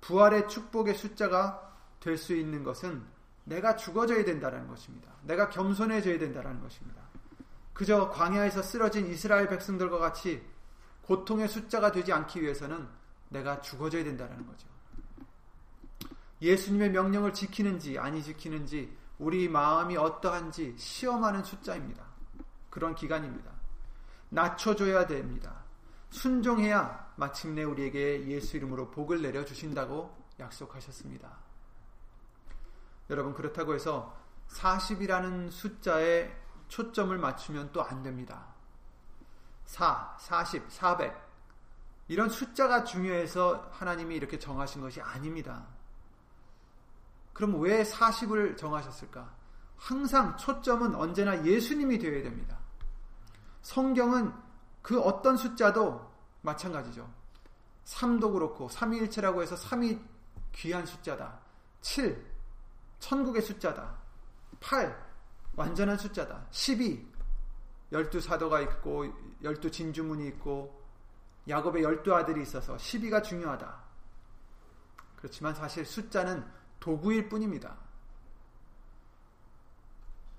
부활의 0.00 0.48
축복의 0.48 0.94
숫자가 0.94 1.72
될 2.00 2.16
수 2.16 2.34
있는 2.34 2.62
것은 2.62 3.13
내가 3.44 3.76
죽어져야 3.76 4.24
된다는 4.24 4.66
것입니다. 4.66 5.12
내가 5.22 5.48
겸손해져야 5.50 6.18
된다는 6.18 6.60
것입니다. 6.60 7.02
그저 7.72 8.08
광야에서 8.10 8.62
쓰러진 8.62 9.06
이스라엘 9.06 9.48
백성들과 9.48 9.98
같이 9.98 10.42
고통의 11.02 11.48
숫자가 11.48 11.92
되지 11.92 12.12
않기 12.12 12.40
위해서는 12.42 12.88
내가 13.28 13.60
죽어져야 13.60 14.04
된다는 14.04 14.46
거죠. 14.46 14.68
예수님의 16.40 16.90
명령을 16.90 17.32
지키는지 17.32 17.98
아니 17.98 18.22
지키는지 18.22 18.96
우리 19.18 19.48
마음이 19.48 19.96
어떠한지 19.96 20.74
시험하는 20.78 21.44
숫자입니다. 21.44 22.04
그런 22.70 22.94
기간입니다. 22.94 23.50
낮춰줘야 24.30 25.06
됩니다. 25.06 25.64
순종해야 26.10 27.12
마침내 27.16 27.62
우리에게 27.64 28.26
예수 28.28 28.56
이름으로 28.56 28.90
복을 28.90 29.22
내려 29.22 29.44
주신다고 29.44 30.16
약속하셨습니다. 30.38 31.53
여러분 33.10 33.34
그렇다고 33.34 33.74
해서 33.74 34.16
40이라는 34.48 35.50
숫자에 35.50 36.30
초점을 36.68 37.16
맞추면 37.16 37.72
또 37.72 37.82
안 37.82 38.02
됩니다. 38.02 38.46
4, 39.66 40.16
40, 40.18 40.70
400 40.70 41.24
이런 42.08 42.28
숫자가 42.28 42.84
중요해서 42.84 43.70
하나님이 43.72 44.14
이렇게 44.16 44.38
정하신 44.38 44.80
것이 44.80 45.00
아닙니다. 45.00 45.66
그럼 47.32 47.60
왜 47.60 47.82
40을 47.82 48.56
정하셨을까? 48.56 49.34
항상 49.76 50.36
초점은 50.36 50.94
언제나 50.94 51.44
예수님이 51.44 51.98
되어야 51.98 52.22
됩니다. 52.22 52.58
성경은 53.62 54.32
그 54.82 55.00
어떤 55.00 55.36
숫자도 55.36 56.12
마찬가지죠. 56.42 57.10
3도 57.86 58.32
그렇고 58.32 58.68
3위일체라고 58.68 59.42
해서 59.42 59.56
3이 59.56 60.00
귀한 60.52 60.86
숫자다. 60.86 61.40
7 61.80 62.33
천국의 63.00 63.42
숫자다. 63.42 63.96
8 64.60 65.04
완전한 65.56 65.96
숫자다. 65.98 66.46
12 66.50 67.14
12 67.92 68.20
사도가 68.20 68.60
있고 68.62 69.06
12 69.42 69.70
진주문이 69.70 70.26
있고 70.28 70.82
야곱의 71.48 71.82
12 71.82 72.12
아들이 72.12 72.42
있어서 72.42 72.76
12가 72.76 73.22
중요하다. 73.22 73.82
그렇지만 75.16 75.54
사실 75.54 75.84
숫자는 75.84 76.44
도구일 76.80 77.28
뿐입니다. 77.28 77.76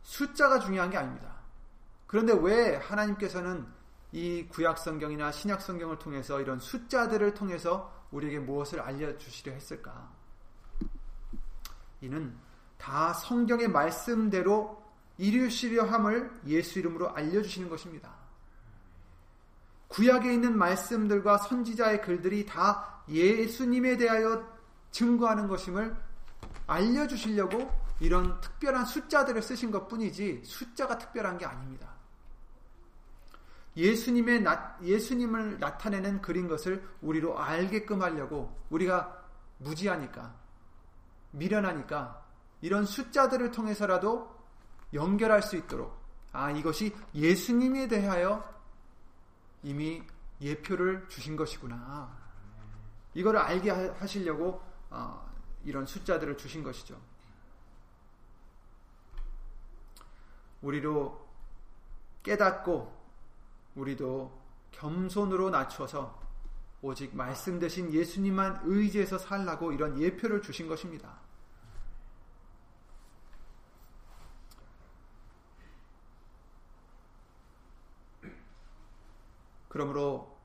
숫자가 0.04 0.60
중요한 0.60 0.90
게 0.90 0.98
아닙니다. 0.98 1.36
그런데 2.08 2.34
왜 2.34 2.76
하나님께서는 2.76 3.68
이 4.12 4.48
구약 4.48 4.78
성경이나 4.78 5.32
신약 5.32 5.62
성경을 5.62 6.00
통해서 6.00 6.40
이런 6.40 6.60
숫자들을 6.60 7.34
통해서 7.34 7.92
우리에게 8.12 8.40
무엇을 8.40 8.80
알려주시려 8.80 9.52
했을까? 9.52 10.12
이는 12.02 12.38
다 12.86 13.14
성경의 13.14 13.70
말씀대로 13.70 14.80
이루시려 15.18 15.86
함을 15.86 16.32
예수 16.46 16.78
이름으로 16.78 17.16
알려주시는 17.16 17.68
것입니다. 17.68 18.14
구약에 19.88 20.32
있는 20.32 20.56
말씀들과 20.56 21.40
선지자의 21.40 22.04
글들이 22.04 22.46
다 22.46 23.02
예수님에 23.10 23.98
대하여 23.98 24.48
증거하는 24.92 25.48
것임을 25.48 25.96
알려주시려고 26.68 27.72
이런 28.02 28.40
특별한 28.40 28.86
숫자들을 28.86 29.42
쓰신 29.42 29.72
것 29.72 29.88
뿐이지 29.88 30.44
숫자가 30.46 31.00
특별한 31.00 31.40
게 31.40 31.46
아닙니다. 31.48 31.90
예수님의 33.76 34.42
나, 34.42 34.78
예수님을 34.84 35.58
나타내는 35.60 36.22
그린 36.22 36.48
것을 36.48 36.88
우리로 37.02 37.40
알게끔 37.40 38.04
하려고 38.04 38.56
우리가 38.70 39.26
무지하니까 39.58 40.36
미련하니까 41.32 42.25
이런 42.62 42.86
숫자들을 42.86 43.52
통해서라도 43.52 44.34
연결할 44.94 45.42
수 45.42 45.56
있도록 45.56 45.96
아 46.32 46.52
이것이 46.52 46.96
예수님에 47.14 47.88
대하여 47.88 48.44
이미 49.64 50.04
예표를 50.42 51.08
주신 51.10 51.36
것이구나 51.36 52.26
이거를 53.14 53.40
알게 53.40 53.70
하시려고 53.72 54.62
어, 54.90 55.26
이런 55.64 55.86
숫자들을 55.86 56.38
주신 56.38 56.64
것이죠. 56.64 57.00
우리로 60.62 61.26
깨닫고 62.24 62.94
우리도 63.76 64.42
겸손으로 64.72 65.50
낮춰서 65.50 66.24
오직 66.82 67.16
말씀 67.16 67.60
대신 67.60 67.92
예수님만 67.92 68.62
의지해서 68.64 69.18
살라고 69.18 69.72
이런 69.72 70.00
예표를 70.00 70.42
주신 70.42 70.68
것입니다. 70.68 71.25
그러므로 79.76 80.40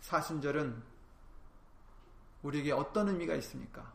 사순절은 0.00 0.82
우리에게 2.42 2.72
어떤 2.72 3.08
의미가 3.08 3.34
있습니까? 3.36 3.90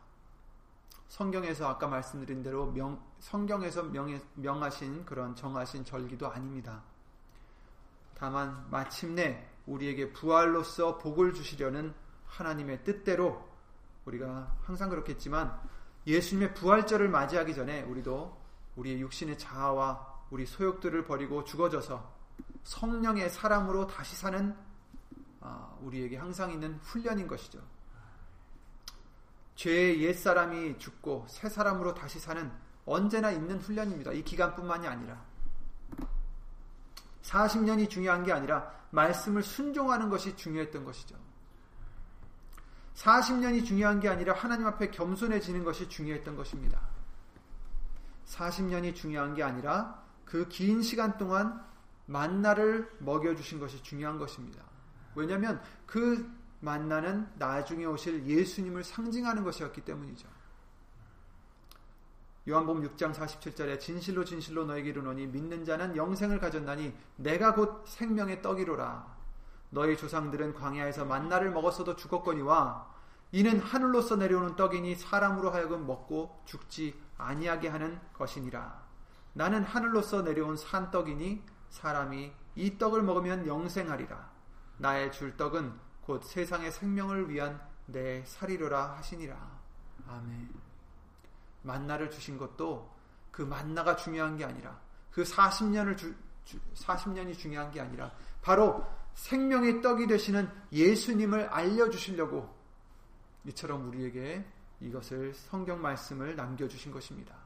성경에서 1.06 1.68
아까 1.68 1.86
말씀드린 1.86 2.42
대로 2.42 2.66
명, 2.66 3.00
성경에서 3.20 3.84
명, 3.84 4.20
명하신 4.34 5.04
그런 5.04 5.36
정하신 5.36 5.84
절기도 5.84 6.28
아닙니다. 6.28 6.82
다만 8.16 8.68
마침내 8.68 9.48
우리에게 9.66 10.12
부활로서 10.12 10.98
복을 10.98 11.34
주시려는 11.34 11.94
하나님의 12.26 12.82
뜻대로 12.82 13.48
우리가 14.06 14.56
항상 14.62 14.90
그렇겠지만 14.90 15.56
예수님의 16.08 16.54
부활절을 16.54 17.08
맞이하기 17.08 17.54
전에 17.54 17.82
우리도 17.82 18.36
우리의 18.74 19.00
육신의 19.02 19.38
자아와 19.38 20.24
우리 20.30 20.46
소욕들을 20.46 21.04
버리고 21.04 21.44
죽어져서 21.44 22.12
성령의 22.64 23.30
사람으로 23.30 23.86
다시 23.86 24.16
사는 24.16 24.52
아, 24.52 24.69
우리에게 25.80 26.16
항상 26.16 26.52
있는 26.52 26.76
훈련인 26.82 27.26
것이죠. 27.26 27.60
죄의 29.54 30.02
옛 30.02 30.14
사람이 30.14 30.78
죽고 30.78 31.26
새 31.28 31.48
사람으로 31.48 31.94
다시 31.94 32.18
사는 32.18 32.50
언제나 32.86 33.30
있는 33.30 33.58
훈련입니다. 33.58 34.12
이 34.12 34.22
기간뿐만이 34.22 34.86
아니라 34.86 35.22
40년이 37.22 37.88
중요한 37.88 38.24
게 38.24 38.32
아니라 38.32 38.72
말씀을 38.90 39.42
순종하는 39.42 40.08
것이 40.08 40.36
중요했던 40.36 40.84
것이죠. 40.84 41.16
40년이 42.94 43.64
중요한 43.64 44.00
게 44.00 44.08
아니라 44.08 44.34
하나님 44.34 44.66
앞에 44.66 44.90
겸손해지는 44.90 45.64
것이 45.64 45.88
중요했던 45.88 46.36
것입니다. 46.36 46.80
40년이 48.26 48.94
중요한 48.94 49.34
게 49.34 49.42
아니라 49.42 50.02
그 50.24 50.48
긴 50.48 50.80
시간 50.80 51.18
동안 51.18 51.64
만나를 52.06 52.88
먹여주신 53.00 53.58
것이 53.58 53.82
중요한 53.82 54.18
것입니다. 54.18 54.69
왜냐하면 55.14 55.60
그 55.86 56.30
만나는 56.60 57.28
나중에 57.36 57.84
오실 57.84 58.26
예수님을 58.26 58.84
상징하는 58.84 59.44
것이었기 59.44 59.80
때문이죠. 59.82 60.28
요한복음 62.48 62.82
6장 62.88 63.14
47절에 63.14 63.78
진실로 63.80 64.24
진실로 64.24 64.64
너에게 64.64 64.90
이르노니 64.90 65.26
믿는 65.26 65.64
자는 65.64 65.96
영생을 65.96 66.38
가졌나니 66.38 66.94
내가 67.16 67.54
곧 67.54 67.84
생명의 67.86 68.42
떡이로라. 68.42 69.20
너희 69.70 69.96
조상들은 69.96 70.54
광야에서 70.54 71.04
만나를 71.04 71.50
먹었어도 71.50 71.96
죽었거니와 71.96 72.90
이는 73.32 73.60
하늘로서 73.60 74.16
내려오는 74.16 74.56
떡이니 74.56 74.96
사람으로 74.96 75.50
하여금 75.50 75.86
먹고 75.86 76.42
죽지 76.46 77.00
아니하게 77.16 77.68
하는 77.68 78.00
것이니라. 78.14 78.82
나는 79.32 79.62
하늘로서 79.62 80.22
내려온 80.22 80.56
산떡이니 80.56 81.44
사람이 81.68 82.32
이 82.56 82.78
떡을 82.78 83.02
먹으면 83.02 83.46
영생하리라. 83.46 84.29
나의 84.80 85.12
줄 85.12 85.36
떡은 85.36 85.78
곧 86.00 86.24
세상의 86.24 86.72
생명을 86.72 87.28
위한 87.28 87.60
내 87.86 88.24
살이로라 88.24 88.96
하시니라. 88.96 89.60
아멘. 90.08 90.48
만나를 91.62 92.10
주신 92.10 92.38
것도 92.38 92.90
그 93.30 93.42
만나가 93.42 93.94
중요한 93.94 94.36
게 94.36 94.44
아니라 94.44 94.80
그 95.10 95.22
40년을 95.22 95.96
주, 95.96 96.14
주, 96.44 96.58
40년이 96.74 97.36
중요한 97.36 97.70
게 97.70 97.80
아니라 97.80 98.10
바로 98.40 98.84
생명의 99.14 99.82
떡이 99.82 100.06
되시는 100.06 100.50
예수님을 100.72 101.48
알려 101.48 101.90
주시려고 101.90 102.58
이처럼 103.44 103.86
우리에게 103.88 104.44
이것을 104.80 105.34
성경 105.34 105.82
말씀을 105.82 106.36
남겨 106.36 106.66
주신 106.66 106.90
것입니다. 106.90 107.36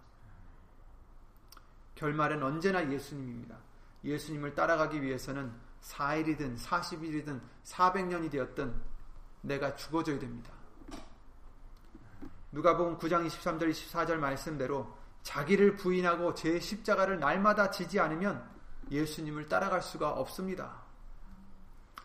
결말은 1.96 2.42
언제나 2.42 2.88
예수님입니다. 2.88 3.56
예수님을 4.04 4.54
따라가기 4.54 5.02
위해서는 5.02 5.52
4일이든 5.84 6.58
40일이든 6.58 7.40
400년이 7.64 8.30
되었든 8.30 8.74
내가 9.42 9.76
죽어져야 9.76 10.18
됩니다. 10.18 10.52
누가복음 12.52 12.98
9장 12.98 13.26
23절 13.26 13.70
24절 13.70 14.16
말씀대로 14.16 14.96
자기를 15.22 15.76
부인하고 15.76 16.34
제 16.34 16.60
십자가를 16.60 17.18
날마다 17.18 17.70
지지 17.70 17.98
않으면 17.98 18.48
예수님을 18.90 19.48
따라갈 19.48 19.82
수가 19.82 20.10
없습니다. 20.10 20.82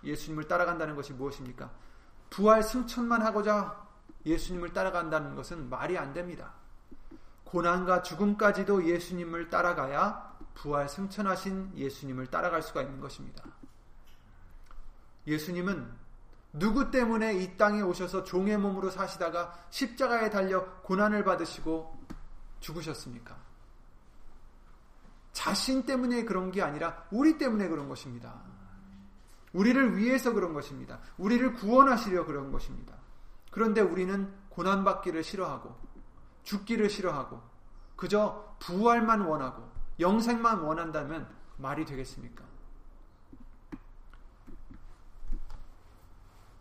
예수님을 0.03 0.47
따라간다는 0.47 0.95
것이 0.95 1.13
무엇입니까? 1.13 1.69
부활 2.29 2.63
승천만 2.63 3.21
하고자 3.21 3.87
예수님을 4.25 4.73
따라간다는 4.73 5.35
것은 5.35 5.69
말이 5.69 5.97
안 5.97 6.13
됩니다. 6.13 6.53
고난과 7.43 8.03
죽음까지도 8.03 8.85
예수님을 8.87 9.49
따라가야 9.49 10.37
부활 10.53 10.87
승천하신 10.87 11.73
예수님을 11.75 12.27
따라갈 12.27 12.61
수가 12.61 12.81
있는 12.81 12.99
것입니다. 12.99 13.43
예수님은 15.29 15.89
누구 16.53 16.89
때문에 16.89 17.35
이 17.35 17.57
땅에 17.57 17.81
오셔서 17.81 18.23
종의 18.23 18.57
몸으로 18.57 18.89
사시다가 18.89 19.53
십자가에 19.69 20.29
달려 20.29 20.65
고난을 20.81 21.23
받으시고 21.23 22.07
죽으셨습니까? 22.59 23.37
자신 25.31 25.85
때문에 25.85 26.25
그런 26.25 26.51
게 26.51 26.61
아니라 26.61 27.05
우리 27.11 27.37
때문에 27.37 27.67
그런 27.67 27.87
것입니다. 27.87 28.41
우리를 29.53 29.97
위해서 29.97 30.33
그런 30.33 30.53
것입니다. 30.53 30.99
우리를 31.17 31.53
구원하시려 31.53 32.25
그런 32.25 32.51
것입니다. 32.51 32.95
그런데 33.51 33.81
우리는 33.81 34.31
고난받기를 34.49 35.23
싫어하고 35.23 35.75
죽기를 36.43 36.89
싫어하고 36.89 37.41
그저 37.95 38.55
부활만 38.59 39.21
원하고 39.21 39.69
영생만 39.99 40.59
원한다면 40.59 41.27
말이 41.57 41.85
되겠습니까? 41.85 42.48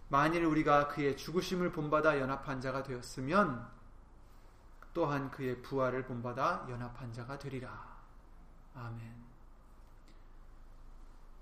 만일 0.09 0.45
우리가 0.45 0.89
그의 0.89 1.17
죽으심을 1.17 1.73
본받아 1.73 2.19
연합한 2.19 2.61
자가 2.61 2.83
되었으면 2.83 3.69
또한 4.95 5.31
그의 5.31 5.61
부활을 5.63 6.05
본받아 6.05 6.67
연합한 6.71 7.13
자가 7.13 7.39
되리라. 7.39 7.97
아멘. 8.75 9.29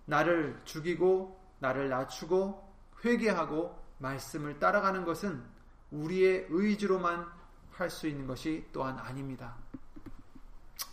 나를 0.06 0.60
죽이고 0.64 1.40
나를 1.58 1.88
낮추고 1.88 2.74
회개하고 3.04 3.82
말씀을 3.98 4.58
따라가는 4.58 5.04
것은 5.04 5.44
우리의 5.90 6.46
의지로만 6.50 7.26
할 7.72 7.90
수 7.90 8.08
있는 8.08 8.26
것이 8.26 8.66
또한 8.72 8.98
아닙니다. 8.98 9.54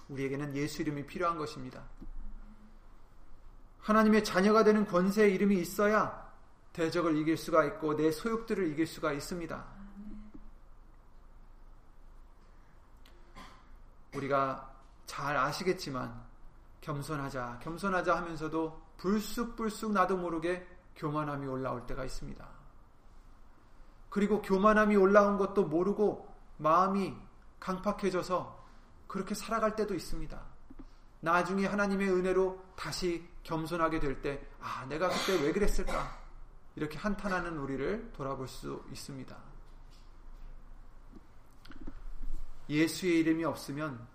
우리에게는 0.09 0.55
예수 0.55 0.81
이름이 0.81 1.05
필요한 1.05 1.37
것입니다. 1.37 1.81
하나님의 3.79 4.23
자녀가 4.23 4.63
되는 4.63 4.85
권세의 4.85 5.33
이름이 5.33 5.57
있어야 5.59 6.22
대적을 6.73 7.17
이길 7.17 7.37
수가 7.37 7.65
있고 7.65 7.95
내 7.95 8.11
소욕들을 8.11 8.67
이길 8.71 8.87
수가 8.87 9.13
있습니다. 9.13 9.65
우리가 14.15 14.75
잘 15.05 15.37
아시겠지만 15.37 16.23
겸손하자, 16.81 17.59
겸손하자 17.61 18.15
하면서도 18.17 18.81
불쑥불쑥 18.97 19.91
나도 19.91 20.17
모르게 20.17 20.67
교만함이 20.95 21.47
올라올 21.47 21.85
때가 21.85 22.03
있습니다. 22.03 22.47
그리고 24.09 24.41
교만함이 24.41 24.95
올라온 24.95 25.37
것도 25.37 25.65
모르고 25.65 26.31
마음이 26.57 27.15
강팍해져서 27.59 28.63
그렇게 29.07 29.33
살아갈 29.33 29.75
때도 29.75 29.95
있습니다. 29.95 30.39
나중에 31.21 31.65
하나님의 31.65 32.09
은혜로 32.09 32.63
다시 32.75 33.27
겸손하게 33.43 33.99
될 33.99 34.21
때, 34.21 34.45
아, 34.59 34.85
내가 34.87 35.07
그때 35.09 35.41
왜 35.41 35.51
그랬을까? 35.51 36.22
이렇게 36.75 36.97
한탄하는 36.97 37.57
우리를 37.57 38.11
돌아볼 38.13 38.47
수 38.47 38.83
있습니다. 38.91 39.35
예수의 42.69 43.19
이름이 43.19 43.43
없으면 43.45 44.07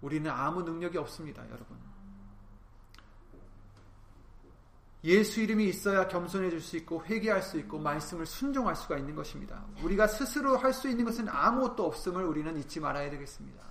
우리는 0.00 0.30
아무 0.30 0.62
능력이 0.62 0.98
없습니다, 0.98 1.44
여러분. 1.50 1.76
예수 5.04 5.40
이름이 5.40 5.68
있어야 5.68 6.08
겸손해질 6.08 6.60
수 6.60 6.76
있고 6.78 7.04
회개할 7.04 7.40
수 7.42 7.56
있고 7.58 7.78
말씀을 7.78 8.26
순종할 8.26 8.74
수가 8.74 8.98
있는 8.98 9.14
것입니다. 9.14 9.64
우리가 9.82 10.08
스스로 10.08 10.56
할 10.56 10.72
수 10.72 10.88
있는 10.88 11.04
것은 11.04 11.28
아무것도 11.28 11.86
없음을 11.86 12.24
우리는 12.24 12.56
잊지 12.58 12.80
말아야 12.80 13.08
되겠습니다. 13.10 13.62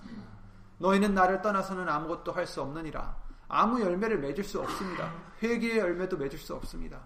너희는 0.78 1.12
나를 1.14 1.42
떠나서는 1.42 1.86
아무것도 1.88 2.32
할 2.32 2.46
수 2.46 2.62
없느니라. 2.62 3.14
아무 3.48 3.80
열매를 3.80 4.18
맺을 4.18 4.42
수 4.44 4.60
없습니다. 4.60 5.12
회개의 5.42 5.78
열매도 5.78 6.16
맺을 6.16 6.38
수 6.38 6.54
없습니다. 6.54 7.00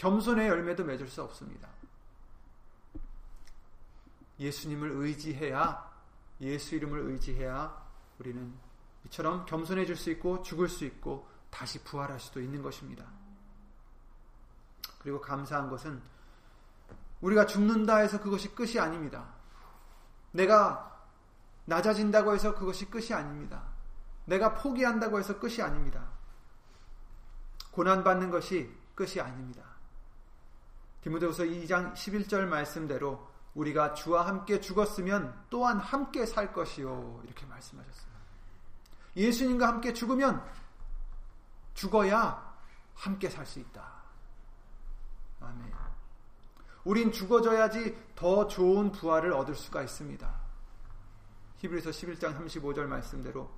겸손의 0.00 0.48
열매도 0.48 0.82
맺을 0.82 1.08
수 1.08 1.22
없습니다. 1.22 1.68
예수님을 4.38 4.92
의지해야 4.92 5.90
예수 6.40 6.74
이름을 6.74 7.00
의지해야 7.00 7.86
우리는 8.18 8.54
이처럼 9.04 9.44
겸손해질 9.44 9.96
수 9.96 10.10
있고 10.12 10.40
죽을 10.40 10.70
수 10.70 10.86
있고 10.86 11.28
다시 11.50 11.84
부활할 11.84 12.18
수도 12.18 12.40
있는 12.40 12.62
것입니다. 12.62 13.04
그리고 15.00 15.20
감사한 15.20 15.68
것은 15.68 16.00
우리가 17.20 17.44
죽는다 17.44 17.98
해서 17.98 18.22
그것이 18.22 18.54
끝이 18.54 18.78
아닙니다. 18.78 19.34
내가 20.32 21.04
낮아진다고 21.66 22.32
해서 22.32 22.54
그것이 22.54 22.86
끝이 22.86 23.12
아닙니다. 23.12 23.64
내가 24.24 24.54
포기한다고 24.54 25.18
해서 25.18 25.38
끝이 25.38 25.60
아닙니다. 25.60 26.08
고난받는 27.72 28.30
것이 28.30 28.74
끝이 28.94 29.20
아닙니다. 29.20 29.69
디모데후서 31.02 31.44
2장 31.44 31.94
11절 31.94 32.46
말씀대로 32.46 33.28
우리가 33.54 33.94
주와 33.94 34.26
함께 34.26 34.60
죽었으면 34.60 35.46
또한 35.50 35.78
함께 35.78 36.26
살 36.26 36.52
것이요 36.52 37.22
이렇게 37.24 37.46
말씀하셨습니다. 37.46 38.20
예수님과 39.16 39.66
함께 39.66 39.92
죽으면 39.92 40.44
죽어야 41.74 42.54
함께 42.94 43.28
살 43.28 43.46
수 43.46 43.58
있다. 43.58 44.00
아멘. 45.40 45.72
우린 46.84 47.12
죽어져야지 47.12 47.96
더 48.14 48.46
좋은 48.46 48.92
부활을 48.92 49.32
얻을 49.32 49.54
수가 49.54 49.82
있습니다. 49.82 50.40
히브리서 51.56 51.90
11장 51.90 52.38
35절 52.38 52.86
말씀대로 52.86 53.50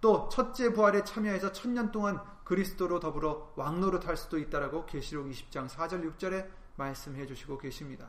또 0.00 0.28
첫째 0.28 0.72
부활에 0.72 1.04
참여해서 1.04 1.52
천년 1.52 1.90
동안 1.90 2.22
그리스도로 2.44 3.00
더불어 3.00 3.52
왕노릇 3.56 4.06
할 4.06 4.16
수도 4.16 4.38
있다라고 4.38 4.86
계시록 4.86 5.26
20장 5.28 5.68
4절 5.68 6.16
6절에 6.16 6.48
말씀해 6.76 7.26
주시고 7.26 7.58
계십니다. 7.58 8.08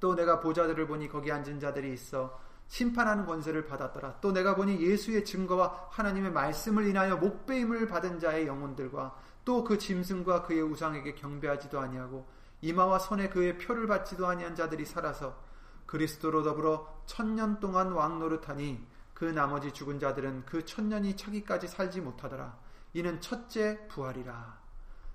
또 0.00 0.14
내가 0.14 0.40
보자들을 0.40 0.86
보니 0.86 1.08
거기 1.08 1.32
앉은 1.32 1.60
자들이 1.60 1.92
있어 1.92 2.38
심판하는 2.68 3.26
권세를 3.26 3.66
받았더라. 3.66 4.20
또 4.20 4.32
내가 4.32 4.54
보니 4.54 4.80
예수의 4.80 5.24
증거와 5.24 5.88
하나님의 5.90 6.32
말씀을 6.32 6.86
인하여 6.86 7.16
목배임을 7.16 7.86
받은 7.86 8.18
자의 8.18 8.46
영혼들과 8.46 9.16
또 9.44 9.62
그 9.62 9.78
짐승과 9.78 10.42
그의 10.42 10.60
우상에게 10.62 11.14
경배하지도 11.14 11.78
아니하고 11.78 12.26
이마와 12.62 12.98
손에 12.98 13.28
그의 13.28 13.58
표를 13.58 13.86
받지도 13.86 14.26
아니한 14.26 14.56
자들이 14.56 14.84
살아서 14.84 15.40
그리스도로 15.86 16.42
더불어 16.42 17.02
천년 17.06 17.60
동안 17.60 17.92
왕노릇하니 17.92 18.84
그 19.14 19.24
나머지 19.24 19.72
죽은 19.72 20.00
자들은 20.00 20.44
그 20.46 20.64
천년이 20.64 21.16
차기까지 21.16 21.68
살지 21.68 22.00
못하더라. 22.00 22.58
이는 22.92 23.20
첫째 23.20 23.86
부활이라. 23.88 24.65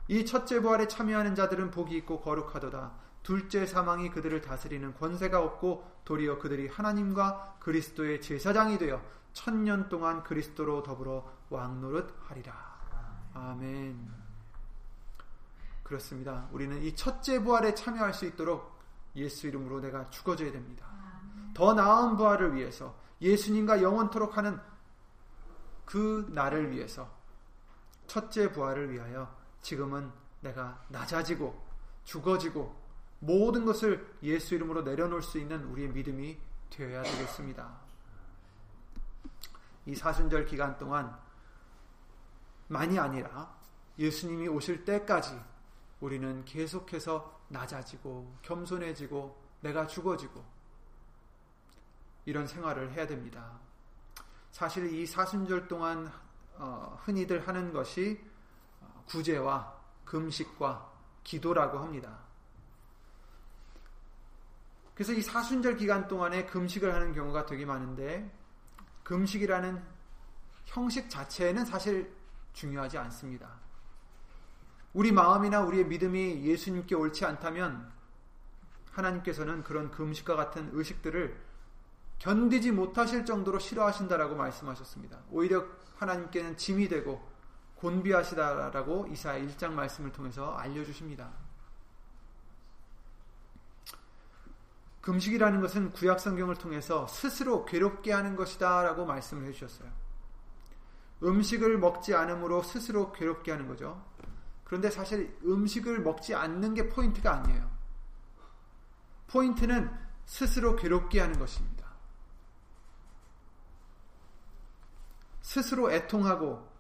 이 0.08 0.26
첫째 0.26 0.60
부활에 0.60 0.88
참여하는 0.88 1.36
자들은 1.36 1.72
복이 1.72 1.96
있고 1.98 2.22
거룩하도다. 2.22 2.92
둘째 3.24 3.66
사망이 3.66 4.10
그들을 4.10 4.42
다스리는 4.42 4.94
권세가 4.96 5.42
없고 5.42 5.86
도리어 6.06 6.40
그들이 6.40 6.68
하나님과 6.68 7.58
그리스도의 7.60 8.22
제사장이 8.22 8.78
되어 8.78 9.02
천년 9.34 9.90
동안 9.90 10.24
그리스도로 10.24 10.84
더불어 10.84 11.32
왕노릇 11.50 12.14
하리라. 12.28 12.54
아멘. 13.34 14.12
그렇습니다. 15.84 16.48
우리는 16.52 16.82
이 16.82 16.96
첫째 16.96 17.42
부활에 17.44 17.74
참여할 17.74 18.14
수 18.14 18.26
있도록 18.26 18.80
예수 19.16 19.48
이름으로 19.48 19.82
내가 19.82 20.10
죽어져야 20.10 20.52
됩니다. 20.52 20.86
더 21.54 21.74
나은 21.74 22.18
부활을 22.18 22.56
위해서 22.56 22.96
예수님과 23.22 23.82
영원토록 23.82 24.38
하는 24.38 24.60
그 25.86 26.28
날을 26.32 26.72
위해서 26.72 27.10
첫째 28.08 28.52
부활을 28.52 28.92
위하여 28.92 29.34
지금은 29.62 30.12
내가 30.41 30.84
낮아지고 30.89 31.62
죽어지고 32.04 32.76
모든 33.19 33.65
것을 33.65 34.15
예수 34.24 34.56
이름으로 34.56 34.82
내려놓을 34.82 35.21
수 35.21 35.38
있는 35.38 35.63
우리의 35.65 35.89
믿음이 35.89 36.38
되어야 36.71 37.04
되겠습니다. 37.04 37.80
이 39.86 39.95
사순절 39.95 40.45
기간 40.45 40.78
동안 40.78 41.15
많이 42.67 42.97
아니라 42.97 43.56
예수님이 44.00 44.47
오실 44.47 44.86
때까지 44.86 45.39
우리는 46.00 46.43
계속해서 46.45 47.41
낮아지고 47.50 48.38
겸손해지고 48.41 49.39
내가 49.62 49.86
죽어지고 49.86 50.43
이런 52.26 52.47
생활을 52.47 52.93
해야 52.93 53.06
됩니다. 53.06 53.60
사실 54.52 54.93
이 54.93 55.06
사순절 55.06 55.67
동안 55.67 56.12
어, 56.56 57.00
흔히들 57.04 57.47
하는 57.47 57.71
것이 57.74 58.24
구제와 59.12 59.74
금식과 60.06 60.89
기도라고 61.24 61.80
합니다. 61.80 62.19
그래서 64.93 65.13
이 65.13 65.21
사순절 65.21 65.78
기간 65.78 66.08
동안에 66.08 66.45
금식을 66.45 66.93
하는 66.93 67.13
경우가 67.13 67.45
되게 67.45 67.65
많은데 67.65 68.32
금식이라는 69.04 69.82
형식 70.65 71.10
자체는 71.10 71.65
사실 71.65 72.15
중요하지 72.54 72.97
않습니다. 72.97 73.60
우리 74.93 75.12
마음이나 75.12 75.62
우리의 75.62 75.86
믿음이 75.86 76.43
예수님께 76.43 76.95
옳지 76.95 77.26
않다면 77.26 77.91
하나님께서는 78.91 79.63
그런 79.63 79.91
금식과 79.91 80.36
같은 80.36 80.69
의식들을 80.74 81.52
견디지 82.19 82.71
못하실 82.71 83.26
정도로 83.26 83.60
싫어하신다라고 83.60 84.36
말씀하셨습니다. 84.36 85.19
오히려 85.32 85.65
하나님께는 85.95 86.58
짐이 86.58 86.88
되고 86.88 87.31
곤비하시다라고 87.82 89.08
이사야 89.08 89.44
1장 89.44 89.72
말씀을 89.72 90.12
통해서 90.12 90.56
알려주십니다. 90.56 91.32
금식이라는 95.02 95.62
것은 95.62 95.91
구약 95.94 96.20
성경을 96.20 96.56
통해서 96.56 97.08
스스로 97.08 97.65
괴롭게 97.65 98.13
하는 98.13 98.36
것이다라고 98.36 99.06
말씀을 99.06 99.48
해주셨어요. 99.48 99.89
음식을 101.24 101.80
먹지 101.80 102.13
않으므로 102.13 102.62
스스로 102.62 103.12
괴롭게 103.12 103.52
하는 103.52 103.67
거죠. 103.67 104.04
그런데 104.63 104.91
사실 104.91 105.36
음식을 105.44 106.02
먹지 106.02 106.36
않는 106.36 106.76
게 106.76 106.88
포인트가 106.88 107.34
아니에요. 107.34 107.70
포인트는 109.28 109.91
스스로 110.26 110.76
괴롭게 110.76 111.20
하는 111.20 111.39
것입니다. 111.39 111.88
스스로 115.41 115.91
애통하고 115.91 116.71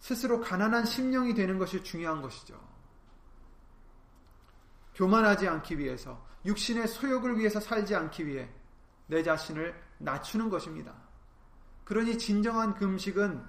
스스로 0.00 0.40
가난한 0.40 0.84
심령이 0.84 1.34
되는 1.34 1.58
것이 1.58 1.82
중요한 1.82 2.22
것이죠. 2.22 2.58
교만하지 4.94 5.48
않기 5.48 5.78
위해서 5.78 6.26
육신의 6.44 6.88
소욕을 6.88 7.38
위해서 7.38 7.60
살지 7.60 7.94
않기 7.94 8.26
위해 8.26 8.48
내 9.06 9.22
자신을 9.22 9.80
낮추는 9.98 10.50
것입니다. 10.50 10.94
그러니 11.84 12.18
진정한 12.18 12.74
금식은 12.74 13.44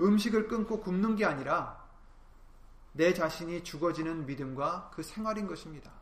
음식을 0.00 0.48
끊고 0.48 0.80
굶는 0.80 1.16
게 1.16 1.24
아니라 1.24 1.84
내 2.92 3.14
자신이 3.14 3.64
죽어지는 3.64 4.26
믿음과 4.26 4.90
그 4.94 5.02
생활인 5.02 5.46
것입니다. 5.46 5.92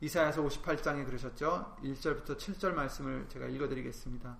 이사야서 0.00 0.42
58장에 0.42 1.06
그러셨죠. 1.06 1.76
1절부터 1.82 2.36
7절 2.36 2.74
말씀을 2.74 3.28
제가 3.28 3.46
읽어드리겠습니다. 3.46 4.36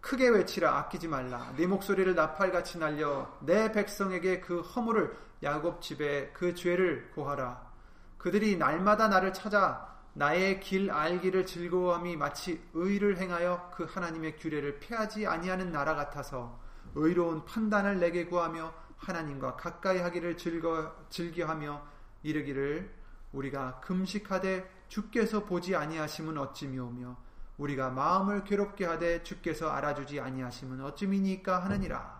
크게 0.00 0.28
외치라 0.28 0.78
아끼지 0.78 1.08
말라. 1.08 1.52
네 1.56 1.66
목소리를 1.66 2.14
나팔같이 2.14 2.78
날려 2.78 3.36
내 3.40 3.70
백성에게 3.72 4.40
그 4.40 4.60
허물을 4.60 5.16
야곱 5.42 5.82
집에 5.82 6.30
그 6.32 6.54
죄를 6.54 7.10
고하라. 7.14 7.70
그들이 8.18 8.56
날마다 8.56 9.08
나를 9.08 9.32
찾아 9.32 9.90
나의 10.12 10.60
길 10.60 10.90
알기를 10.90 11.46
즐거워함이 11.46 12.16
마치 12.16 12.60
의를 12.74 13.18
행하여 13.18 13.70
그 13.74 13.84
하나님의 13.84 14.36
규례를 14.36 14.80
피하지 14.80 15.26
아니하는 15.26 15.70
나라 15.70 15.94
같아서 15.94 16.58
의로운 16.94 17.44
판단을 17.44 18.00
내게 18.00 18.26
구하며 18.26 18.72
하나님과 18.96 19.56
가까이 19.56 19.98
하기를 19.98 20.36
즐거, 20.36 20.94
즐겨하며 21.08 21.82
이르기를 22.22 22.92
우리가 23.32 23.80
금식하되 23.80 24.68
주께서 24.88 25.44
보지 25.44 25.76
아니하심은 25.76 26.36
어찌미오며 26.36 27.16
우리가 27.60 27.90
마음을 27.90 28.42
괴롭게 28.44 28.86
하되 28.86 29.22
주께서 29.22 29.70
알아주지 29.70 30.18
아니하심은 30.18 30.80
어찌미니까 30.80 31.62
하느니라. 31.62 32.18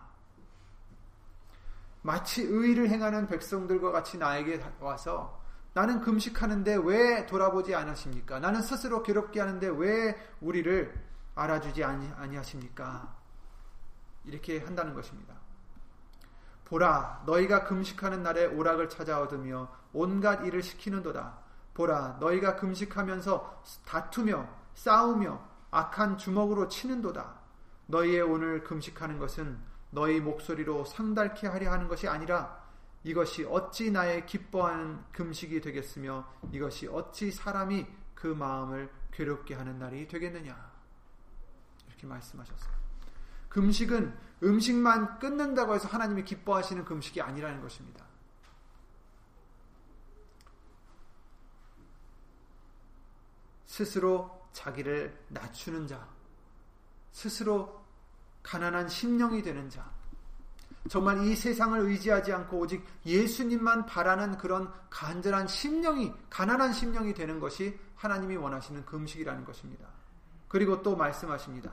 마치 2.03 2.43
의를 2.43 2.89
행하는 2.89 3.27
백성들과 3.27 3.91
같이 3.91 4.17
나에게 4.17 4.63
와서 4.79 5.41
나는 5.73 6.01
금식하는데 6.01 6.79
왜 6.83 7.25
돌아보지 7.25 7.73
않으십니까? 7.73 8.39
나는 8.39 8.61
스스로 8.61 9.01
괴롭게 9.01 9.39
하는데 9.39 9.67
왜 9.67 10.15
우리를 10.41 10.93
알아주지 11.33 11.83
아니하십니까? 11.83 13.15
이렇게 14.25 14.59
한다는 14.59 14.93
것입니다. 14.93 15.33
보라, 16.65 17.23
너희가 17.25 17.63
금식하는 17.63 18.21
날에 18.21 18.45
오락을 18.45 18.89
찾아 18.89 19.19
얻으며 19.21 19.69
온갖 19.91 20.45
일을 20.45 20.61
시키는도다. 20.61 21.39
보라, 21.73 22.17
너희가 22.19 22.57
금식하면서 22.57 23.63
다투며 23.85 24.60
싸우며 24.75 25.41
악한 25.71 26.17
주먹으로 26.17 26.67
치는도다. 26.67 27.39
너희의 27.87 28.21
오늘 28.21 28.63
금식하는 28.63 29.19
것은 29.19 29.59
너희 29.91 30.19
목소리로 30.19 30.85
상달케 30.85 31.47
하려 31.47 31.71
하는 31.71 31.87
것이 31.87 32.07
아니라 32.07 32.61
이것이 33.03 33.45
어찌 33.45 33.91
나의 33.91 34.25
기뻐하는 34.25 35.03
금식이 35.11 35.59
되겠으며 35.61 36.25
이것이 36.51 36.87
어찌 36.87 37.31
사람이 37.31 37.87
그 38.15 38.27
마음을 38.27 38.89
괴롭게 39.11 39.55
하는 39.55 39.79
날이 39.79 40.07
되겠느냐. 40.07 40.71
이렇게 41.87 42.07
말씀하셨어요. 42.07 42.81
금식은 43.49 44.17
음식만 44.43 45.19
끊는다고 45.19 45.75
해서 45.75 45.87
하나님이 45.87 46.23
기뻐하시는 46.23 46.85
금식이 46.85 47.21
아니라는 47.21 47.61
것입니다. 47.61 48.05
스스로 53.65 54.40
자기를 54.53 55.17
낮추는 55.29 55.87
자, 55.87 56.07
스스로 57.11 57.81
가난한 58.43 58.89
심령이 58.89 59.41
되는 59.41 59.69
자, 59.69 59.89
정말 60.89 61.23
이 61.25 61.35
세상을 61.35 61.79
의지하지 61.79 62.33
않고 62.33 62.57
오직 62.57 62.83
예수님만 63.05 63.85
바라는 63.85 64.37
그런 64.37 64.71
간절한 64.89 65.47
심령이, 65.47 66.11
가난한 66.29 66.73
심령이 66.73 67.13
되는 67.13 67.39
것이 67.39 67.79
하나님이 67.95 68.35
원하시는 68.35 68.85
금식이라는 68.85 69.45
것입니다. 69.45 69.87
그리고 70.47 70.81
또 70.81 70.95
말씀하십니다. 70.95 71.71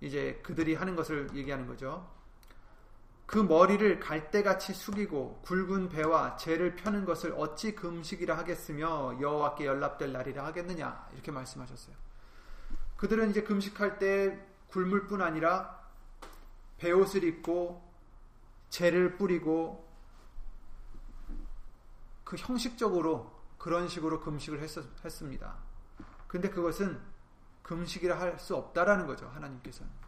이제 0.00 0.40
그들이 0.44 0.74
하는 0.74 0.96
것을 0.96 1.30
얘기하는 1.34 1.66
거죠. 1.66 2.17
그 3.28 3.36
머리를 3.36 4.00
갈대같이 4.00 4.72
숙이고 4.72 5.42
굵은 5.42 5.90
배와 5.90 6.38
재를 6.38 6.74
펴는 6.76 7.04
것을 7.04 7.34
어찌 7.36 7.74
금식이라 7.74 8.38
하겠으며 8.38 9.18
여호와께 9.20 9.66
연락될 9.66 10.12
날이라 10.12 10.46
하겠느냐 10.46 11.08
이렇게 11.12 11.30
말씀하셨어요. 11.30 11.94
그들은 12.96 13.28
이제 13.28 13.42
금식할 13.42 13.98
때 13.98 14.42
굶을 14.68 15.08
뿐 15.08 15.20
아니라 15.20 15.78
배옷을 16.78 17.22
입고 17.22 17.86
재를 18.70 19.18
뿌리고 19.18 19.86
그 22.24 22.36
형식적으로 22.38 23.30
그런 23.58 23.88
식으로 23.88 24.20
금식을 24.20 24.62
했, 24.62 24.70
했습니다. 25.04 25.54
근데 26.28 26.48
그것은 26.48 26.98
금식이라 27.62 28.18
할 28.18 28.38
수 28.38 28.56
없다라는 28.56 29.06
거죠. 29.06 29.28
하나님께서는. 29.34 30.07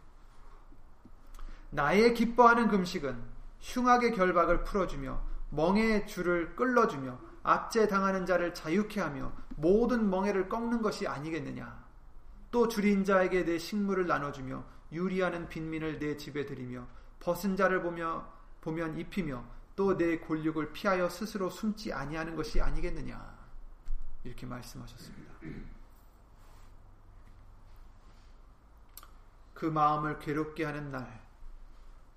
나의 1.71 2.13
기뻐하는 2.13 2.67
금식은 2.67 3.21
흉악의 3.59 4.13
결박을 4.13 4.63
풀어주며 4.63 5.21
멍해의 5.49 6.07
줄을 6.07 6.55
끌어주며 6.55 7.19
압제 7.43 7.87
당하는 7.87 8.25
자를 8.25 8.53
자유케 8.53 9.01
하며 9.01 9.31
모든 9.55 10.09
멍해를 10.09 10.47
꺾는 10.47 10.81
것이 10.81 11.07
아니겠느냐. 11.07 11.81
또 12.51 12.67
줄인 12.67 13.03
자에게 13.05 13.45
내 13.45 13.57
식물을 13.57 14.07
나눠주며 14.07 14.63
유리하는 14.91 15.47
빈민을 15.47 15.99
내 15.99 16.17
집에 16.17 16.45
들이며 16.45 16.85
벗은 17.19 17.55
자를 17.55 17.81
보며 17.81 18.27
보면 18.59 18.97
입히며 18.97 19.43
또 19.75 19.97
내 19.97 20.19
골육을 20.19 20.73
피하여 20.73 21.09
스스로 21.09 21.49
숨지 21.49 21.91
아니하는 21.93 22.35
것이 22.35 22.61
아니겠느냐. 22.61 23.39
이렇게 24.23 24.45
말씀하셨습니다. 24.45 25.33
그 29.53 29.65
마음을 29.65 30.19
괴롭게 30.19 30.65
하는 30.65 30.91
날 30.91 31.21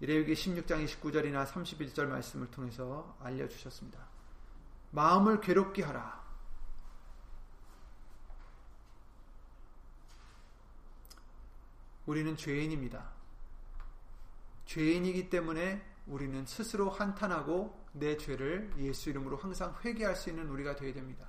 이레위기 0.04 0.34
16장 0.34 0.84
29절이나 0.84 1.46
31절 1.46 2.04
말씀을 2.04 2.50
통해서 2.50 3.16
알려주셨습니다. 3.22 4.06
마음을 4.90 5.40
괴롭게 5.40 5.82
하라. 5.82 6.22
우리는 12.04 12.36
죄인입니다. 12.36 13.12
죄인이기 14.66 15.30
때문에 15.30 15.82
우리는 16.06 16.44
스스로 16.44 16.90
한탄하고 16.90 17.82
내 17.92 18.18
죄를 18.18 18.74
예수 18.76 19.08
이름으로 19.08 19.38
항상 19.38 19.74
회개할 19.82 20.16
수 20.16 20.28
있는 20.28 20.50
우리가 20.50 20.76
되어야 20.76 20.92
됩니다. 20.92 21.26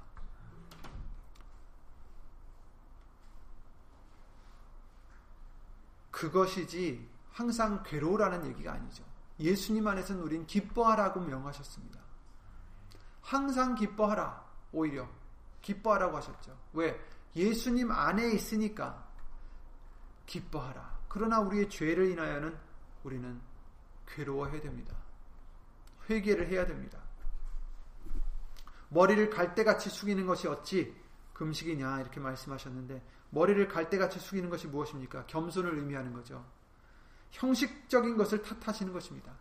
그것이지 6.11 7.14
항상 7.35 7.83
괴로우라는 7.83 8.45
얘기가 8.45 8.71
아니죠. 8.71 9.03
예수님 9.41 9.85
안에서는 9.85 10.21
우린 10.21 10.47
기뻐하라고 10.47 11.19
명하셨습니다. 11.19 11.99
항상 13.21 13.75
기뻐하라. 13.75 14.45
오히려 14.71 15.05
기뻐하라고 15.61 16.15
하셨죠. 16.15 16.57
왜? 16.71 16.97
예수님 17.35 17.91
안에 17.91 18.31
있으니까 18.31 19.05
기뻐하라. 20.25 20.97
그러나 21.09 21.41
우리의 21.41 21.69
죄를 21.69 22.09
인하여는 22.11 22.57
우리는 23.03 23.41
괴로워해야 24.07 24.61
됩니다. 24.61 24.95
회개를 26.09 26.47
해야 26.47 26.65
됩니다. 26.65 26.99
머리를 28.87 29.29
갈대같이 29.29 29.89
숙이는 29.89 30.25
것이 30.25 30.47
어찌 30.47 30.95
금식이냐 31.33 31.99
이렇게 31.99 32.21
말씀하셨는데 32.21 33.05
머리를 33.31 33.67
갈대같이 33.67 34.19
숙이는 34.19 34.49
것이 34.49 34.67
무엇입니까? 34.67 35.25
겸손을 35.25 35.75
의미하는 35.75 36.13
거죠. 36.13 36.54
형식적인 37.31 38.17
것을 38.17 38.41
탓하시는 38.41 38.93
것입니다. 38.93 39.31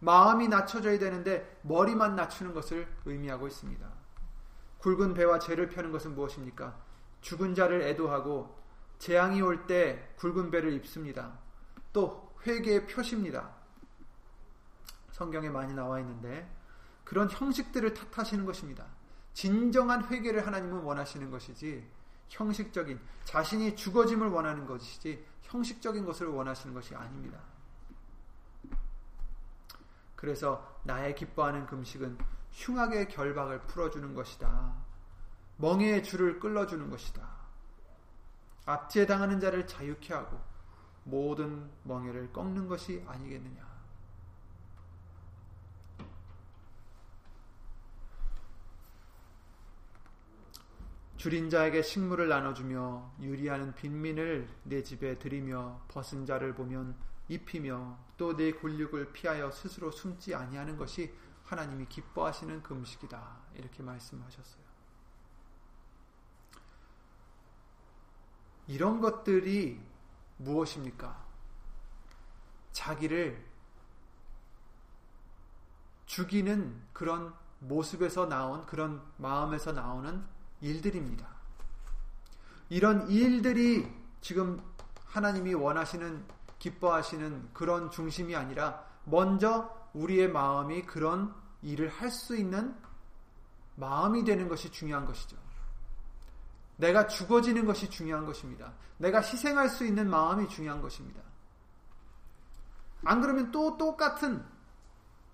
마음이 0.00 0.48
낮춰져야 0.48 0.98
되는데 0.98 1.60
머리만 1.62 2.16
낮추는 2.16 2.54
것을 2.54 2.88
의미하고 3.04 3.46
있습니다. 3.46 3.86
굵은 4.78 5.14
배와 5.14 5.38
죄를 5.38 5.68
펴는 5.68 5.92
것은 5.92 6.14
무엇입니까? 6.14 6.76
죽은 7.20 7.54
자를 7.54 7.82
애도하고 7.82 8.58
재앙이 8.98 9.40
올 9.42 9.66
때 9.66 10.14
굵은 10.16 10.50
배를 10.50 10.72
입습니다. 10.72 11.38
또 11.92 12.34
회개의 12.46 12.86
표시입니다. 12.86 13.50
성경에 15.12 15.50
많이 15.50 15.74
나와 15.74 16.00
있는데 16.00 16.50
그런 17.04 17.28
형식들을 17.30 17.92
탓하시는 17.92 18.44
것입니다. 18.46 18.86
진정한 19.34 20.06
회개를 20.06 20.46
하나님은 20.46 20.80
원하시는 20.80 21.30
것이지 21.30 21.86
형식적인 22.30 22.98
자신이 23.24 23.76
죽어짐을 23.76 24.28
원하는 24.28 24.66
것이지 24.66 25.24
형식적인 25.42 26.04
것을 26.06 26.28
원하시는 26.28 26.74
것이 26.74 26.94
아닙니다. 26.94 27.38
그래서 30.16 30.80
나의 30.84 31.14
기뻐하는 31.14 31.66
금식은 31.66 32.18
흉악의 32.52 33.08
결박을 33.08 33.62
풀어주는 33.62 34.14
것이다. 34.14 34.74
멍해의 35.56 36.02
줄을 36.04 36.40
끌어주는 36.40 36.88
것이다. 36.88 37.28
압제 38.66 39.06
당하는 39.06 39.40
자를 39.40 39.66
자유케 39.66 40.14
하고 40.14 40.40
모든 41.04 41.70
멍해를 41.84 42.32
꺾는 42.32 42.68
것이 42.68 43.04
아니겠느냐. 43.06 43.69
줄인 51.20 51.50
자에게 51.50 51.82
식물을 51.82 52.28
나눠주며 52.28 53.16
유리하는 53.20 53.74
빈민을 53.74 54.48
내 54.62 54.82
집에 54.82 55.18
들이며 55.18 55.82
벗은 55.86 56.24
자를 56.24 56.54
보면 56.54 56.96
입히며 57.28 57.98
또 58.16 58.34
내 58.34 58.52
굴육을 58.52 59.12
피하여 59.12 59.50
스스로 59.50 59.90
숨지 59.90 60.34
아니하는 60.34 60.78
것이 60.78 61.14
하나님이 61.44 61.88
기뻐하시는 61.90 62.62
금식이다. 62.62 63.36
이렇게 63.54 63.82
말씀하셨어요. 63.82 64.64
이런 68.68 69.02
것들이 69.02 69.78
무엇입니까? 70.38 71.22
자기를 72.72 73.46
죽이는 76.06 76.80
그런 76.94 77.34
모습에서 77.58 78.26
나온 78.26 78.64
그런 78.64 79.02
마음에서 79.18 79.72
나오는 79.72 80.39
일들입니다. 80.60 81.26
이런 82.68 83.08
일들이 83.10 83.90
지금 84.20 84.62
하나님이 85.06 85.54
원하시는 85.54 86.24
기뻐하시는 86.58 87.50
그런 87.52 87.90
중심이 87.90 88.36
아니라 88.36 88.84
먼저 89.04 89.74
우리의 89.92 90.30
마음이 90.30 90.82
그런 90.82 91.34
일을 91.62 91.88
할 91.88 92.10
수 92.10 92.36
있는 92.36 92.74
마음이 93.76 94.24
되는 94.24 94.48
것이 94.48 94.70
중요한 94.70 95.06
것이죠. 95.06 95.36
내가 96.76 97.06
죽어지는 97.06 97.66
것이 97.66 97.88
중요한 97.90 98.24
것입니다. 98.26 98.72
내가 98.98 99.20
희생할 99.20 99.68
수 99.68 99.84
있는 99.84 100.08
마음이 100.08 100.48
중요한 100.48 100.80
것입니다. 100.80 101.20
안 103.04 103.20
그러면 103.20 103.50
또 103.50 103.76
똑같은 103.76 104.44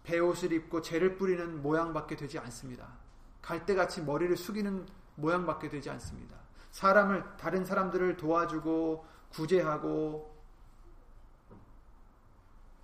배옷을 0.04 0.52
입고 0.52 0.82
죄를 0.82 1.16
뿌리는 1.16 1.62
모양밖에 1.62 2.16
되지 2.16 2.38
않습니다. 2.38 2.88
갈대같이 3.42 4.02
머리를 4.02 4.36
숙이는 4.36 4.86
모양받게 5.16 5.68
되지 5.68 5.90
않습니다. 5.90 6.36
사람을 6.70 7.36
다른 7.36 7.64
사람들을 7.64 8.16
도와주고 8.16 9.06
구제하고 9.30 10.34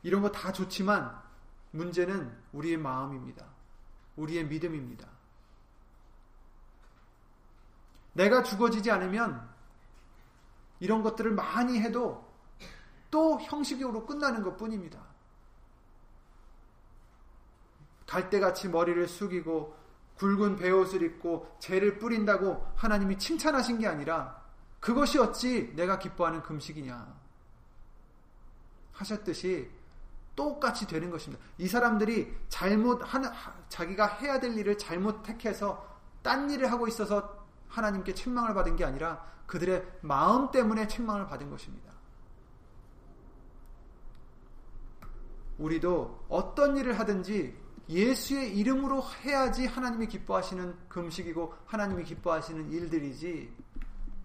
이런 0.02 0.22
거 0.22 0.30
다 0.32 0.52
좋지만 0.52 1.20
문제는 1.70 2.36
우리의 2.52 2.76
마음입니다. 2.76 3.46
우리의 4.16 4.46
믿음입니다. 4.46 5.08
내가 8.14 8.42
죽어지지 8.42 8.90
않으면 8.90 9.48
이런 10.80 11.02
것들을 11.02 11.30
많이 11.32 11.80
해도 11.80 12.30
또 13.10 13.40
형식으로 13.40 14.04
끝나는 14.06 14.42
것 14.42 14.56
뿐입니다. 14.56 15.00
갈대같이 18.06 18.68
머리를 18.68 19.06
숙이고 19.08 19.74
굵은 20.16 20.56
베옷을 20.56 21.02
입고 21.02 21.56
죄를 21.58 21.98
뿌린다고 21.98 22.72
하나님이 22.76 23.18
칭찬하신 23.18 23.78
게 23.78 23.86
아니라 23.86 24.42
그것이 24.80 25.18
어찌 25.18 25.72
내가 25.74 25.98
기뻐하는 25.98 26.42
금식이냐 26.42 27.14
하셨듯이 28.92 29.70
똑같이 30.34 30.86
되는 30.86 31.10
것입니다. 31.10 31.44
이 31.58 31.68
사람들이 31.68 32.34
잘못 32.48 33.02
자기가 33.68 34.06
해야 34.06 34.40
될 34.40 34.56
일을 34.56 34.78
잘못 34.78 35.22
택해서 35.22 35.86
딴 36.22 36.50
일을 36.50 36.70
하고 36.70 36.88
있어서 36.88 37.46
하나님께 37.68 38.14
책망을 38.14 38.54
받은 38.54 38.76
게 38.76 38.84
아니라 38.84 39.24
그들의 39.46 39.86
마음 40.02 40.50
때문에 40.50 40.86
책망을 40.88 41.26
받은 41.26 41.50
것입니다. 41.50 41.92
우리도 45.58 46.26
어떤 46.28 46.76
일을 46.76 46.98
하든지 46.98 47.61
예수의 47.88 48.56
이름으로 48.56 49.02
해야지 49.22 49.66
하나님이 49.66 50.06
기뻐하시는 50.06 50.88
금식이고 50.88 51.54
하나님이 51.66 52.04
기뻐하시는 52.04 52.70
일들이지 52.70 53.54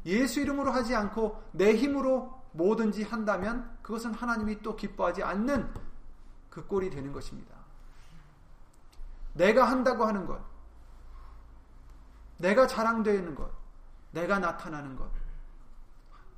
예수 0.05 0.39
이름으로 0.39 0.71
하지 0.71 0.95
않고 0.95 1.43
내 1.51 1.75
힘으로 1.75 2.41
뭐든지 2.53 3.03
한다면 3.03 3.77
그것은 3.81 4.13
하나님이 4.13 4.61
또 4.61 4.75
기뻐하지 4.75 5.23
않는 5.23 5.73
그 6.49 6.65
꼴이 6.65 6.89
되는 6.89 7.11
것입니다. 7.11 7.55
내가 9.33 9.69
한다고 9.69 10.05
하는 10.05 10.25
것, 10.25 10.41
내가 12.37 12.65
자랑되는 12.65 13.35
것, 13.35 13.51
내가 14.11 14.39
나타나는 14.39 14.95
것. 14.95 15.11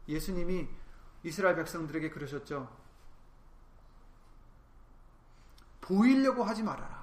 예수님이 0.08 0.68
이스라엘 1.24 1.56
백성들에게 1.56 2.10
그러셨죠. 2.10 2.70
보이려고 5.82 6.44
하지 6.44 6.64
말아라. 6.64 6.99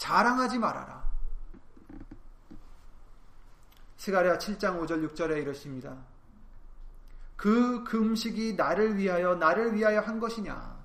자랑하지 0.00 0.58
말아라. 0.58 1.04
스가랴 3.98 4.38
7장 4.38 4.80
5절 4.80 5.06
6절에 5.12 5.42
이러십니다. 5.42 5.94
그 7.36 7.84
금식이 7.84 8.54
나를 8.54 8.96
위하여 8.96 9.34
나를 9.34 9.74
위하여 9.74 10.00
한 10.00 10.18
것이냐? 10.18 10.80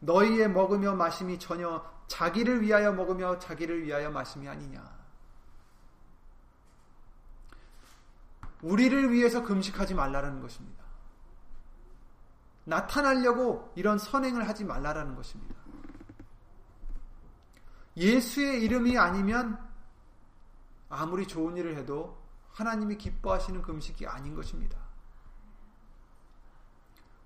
너희의 0.00 0.50
먹으며 0.50 0.94
마심이 0.94 1.38
전혀 1.38 1.82
자기를 2.08 2.60
위하여 2.60 2.92
먹으며 2.92 3.38
자기를 3.38 3.84
위하여 3.84 4.10
마심이 4.10 4.46
아니냐? 4.46 4.82
우리를 8.60 9.12
위해서 9.12 9.42
금식하지 9.42 9.94
말라라는 9.94 10.42
것입니다. 10.42 10.84
나타나려고 12.64 13.72
이런 13.76 13.98
선행을 13.98 14.46
하지 14.46 14.64
말라라는 14.64 15.16
것입니다. 15.16 15.61
예수의 17.96 18.62
이름이 18.62 18.96
아니면 18.98 19.58
아무리 20.88 21.26
좋은 21.26 21.56
일을 21.56 21.76
해도 21.76 22.22
하나님이 22.50 22.98
기뻐하시는 22.98 23.62
금식이 23.62 24.06
아닌 24.06 24.34
것입니다. 24.34 24.78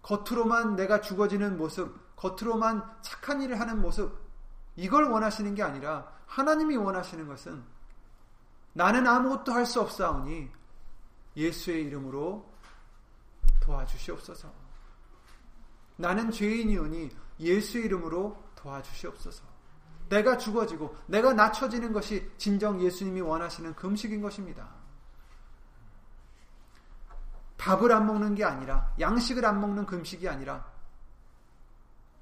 겉으로만 0.03 0.77
내가 0.77 1.01
죽어지는 1.01 1.57
모습, 1.57 2.15
겉으로만 2.17 2.99
착한 3.03 3.43
일을 3.43 3.59
하는 3.59 3.81
모습, 3.81 4.17
이걸 4.77 5.05
원하시는 5.11 5.55
게 5.55 5.63
아니라 5.63 6.13
하나님이 6.27 6.77
원하시는 6.77 7.27
것은 7.27 7.65
나는 8.73 9.07
아무것도 9.07 9.53
할 9.53 9.67
수 9.67 9.81
없사오니 9.81 10.51
예수의 11.37 11.85
이름으로 11.85 12.55
도와주시옵소서. 13.61 14.53
나는 15.97 16.31
죄인이오니 16.31 17.11
예수의 17.41 17.87
이름으로 17.87 18.43
도와주시옵소서. 18.55 19.56
내가 20.09 20.39
죽어지고 20.39 20.97
내가 21.07 21.33
낮춰지는 21.33 21.93
것이 21.93 22.31
진정 22.39 22.81
예수님이 22.81 23.21
원하시는 23.21 23.75
금식인 23.75 24.21
것입니다. 24.23 24.69
밥을 27.59 27.91
안 27.91 28.07
먹는 28.07 28.35
게 28.35 28.45
아니라 28.45 28.95
양식을 29.01 29.45
안 29.45 29.61
먹는 29.61 29.87
금식이 29.87 30.29
아니라 30.29 30.71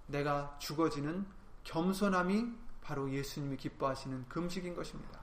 내가 0.06 0.56
죽어지는 0.58 1.26
겸손함이 1.64 2.52
바로 2.82 3.10
예수님이 3.10 3.56
기뻐하시는 3.56 4.28
금식인 4.28 4.74
것입니다. 4.74 5.20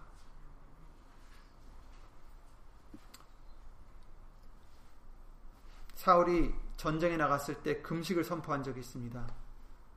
사울이 5.95 6.53
전쟁에 6.77 7.15
나갔을 7.15 7.61
때 7.61 7.79
금식을 7.81 8.23
선포한 8.23 8.63
적이 8.63 8.79
있습니다. 8.79 9.27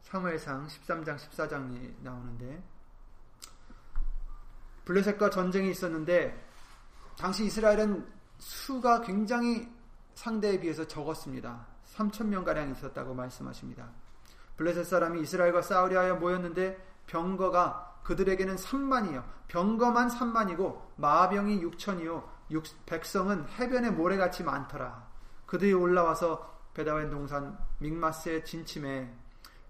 사무엘상 0.05 0.67
13장 0.67 1.17
14장이 1.17 1.95
나오는데 2.03 2.63
블레셋과 4.85 5.31
전쟁이 5.31 5.71
있었는데 5.71 6.47
당시 7.19 7.47
이스라엘은 7.47 8.07
수가 8.39 9.01
굉장히 9.01 9.69
상대에 10.15 10.61
비해서 10.61 10.87
적었습니다. 10.87 11.67
3천 11.95 12.27
명 12.27 12.45
가량 12.45 12.71
있었다고 12.71 13.15
말씀하십니다. 13.15 13.89
블레셋 14.57 14.87
사람이 14.87 15.21
이스라엘과 15.23 15.63
싸우려 15.63 16.01
하여 16.01 16.17
모였는데 16.17 16.77
병거가 17.07 18.01
그들에게는 18.05 18.57
3만이요. 18.57 19.25
병거만 19.49 20.09
3만이고 20.09 20.81
마병이 20.97 21.63
6천이요. 21.63 22.23
백성은 22.87 23.49
해변에 23.59 23.91
모래같이 23.91 24.45
많더라. 24.45 25.09
그들이 25.47 25.73
올라와서 25.73 26.55
베다웬 26.75 27.11
동산 27.11 27.59
믹마스에 27.79 28.45
진침해 28.45 29.11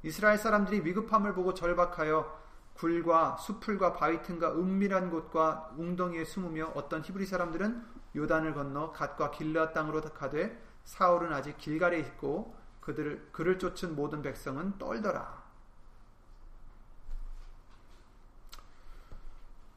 이스라엘 0.04 0.36
사람들이 0.36 0.84
위급함을 0.84 1.32
보고 1.32 1.54
절박하여 1.54 2.44
굴과 2.74 3.38
수풀과 3.38 3.94
바위 3.94 4.22
틈과 4.22 4.52
은밀한 4.52 5.10
곳과 5.10 5.72
웅덩이에 5.78 6.26
숨으며 6.26 6.72
어떤 6.74 7.02
히브리 7.02 7.24
사람들은 7.24 7.82
요단을 8.14 8.52
건너 8.52 8.92
갓과 8.92 9.30
길르앗 9.30 9.72
땅으로 9.72 10.02
가되 10.02 10.62
사울은 10.84 11.32
아직 11.32 11.56
길갈에 11.56 11.98
있고 12.00 12.54
그들을 12.82 13.30
그를 13.32 13.58
쫓은 13.58 13.96
모든 13.96 14.20
백성은 14.20 14.76
떨더라. 14.76 15.42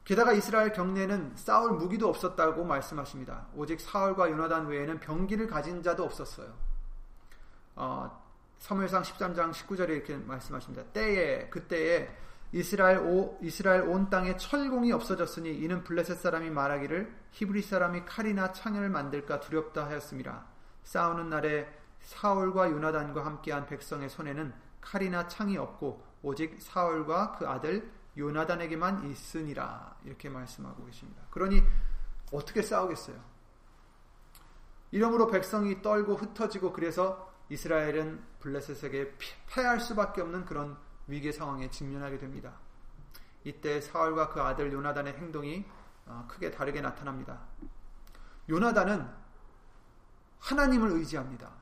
게다가 0.04 0.32
이스라엘 0.32 0.72
경내에는 0.72 1.36
싸울 1.36 1.72
무기도 1.72 2.08
없었다고 2.10 2.64
말씀하십니다. 2.64 3.46
오직 3.54 3.80
사울과 3.80 4.30
요나단 4.30 4.66
외에는 4.66 5.00
병기를 5.00 5.46
가진 5.46 5.82
자도 5.82 6.04
없었어요. 6.04 6.52
어, 7.76 8.27
사무엘상 8.58 9.02
13장 9.02 9.52
19절에 9.52 9.90
이렇게 9.90 10.16
말씀하십니다. 10.16 10.84
때에 10.92 11.48
그때에 11.48 12.08
이스라엘 12.52 12.98
오, 12.98 13.38
이스라엘 13.42 13.82
온 13.82 14.08
땅에 14.08 14.36
철공이 14.36 14.90
없어졌으니 14.92 15.54
이는 15.54 15.84
블레셋 15.84 16.18
사람이 16.18 16.50
말하기를 16.50 17.14
히브리 17.32 17.62
사람이 17.62 18.04
칼이나 18.06 18.52
창을 18.52 18.88
만들까 18.88 19.40
두렵다 19.40 19.86
하였습니다. 19.86 20.46
싸우는 20.84 21.28
날에 21.28 21.68
사울과 22.00 22.70
요나단과 22.70 23.24
함께한 23.24 23.66
백성의 23.66 24.08
손에는 24.08 24.54
칼이나 24.80 25.28
창이 25.28 25.58
없고 25.58 26.02
오직 26.22 26.56
사울과 26.60 27.32
그 27.32 27.46
아들 27.46 27.90
요나단에게만 28.16 29.10
있으니라 29.10 29.96
이렇게 30.04 30.28
말씀하고 30.28 30.84
계십니다. 30.86 31.22
그러니 31.30 31.62
어떻게 32.32 32.62
싸우겠어요? 32.62 33.16
이러므로 34.90 35.26
백성이 35.26 35.82
떨고 35.82 36.14
흩어지고 36.14 36.72
그래서 36.72 37.30
이스라엘은 37.50 38.22
블레셋에게 38.40 39.16
패할 39.48 39.80
수밖에 39.80 40.20
없는 40.20 40.44
그런 40.44 40.76
위기 41.06 41.32
상황에 41.32 41.70
직면하게 41.70 42.18
됩니다. 42.18 42.54
이때 43.44 43.80
사울과 43.80 44.28
그 44.28 44.42
아들 44.42 44.72
요나단의 44.72 45.14
행동이 45.14 45.64
어, 46.06 46.26
크게 46.28 46.50
다르게 46.50 46.80
나타납니다. 46.80 47.40
요나단은 48.48 49.08
하나님을 50.40 50.90
의지합니다. 50.90 51.52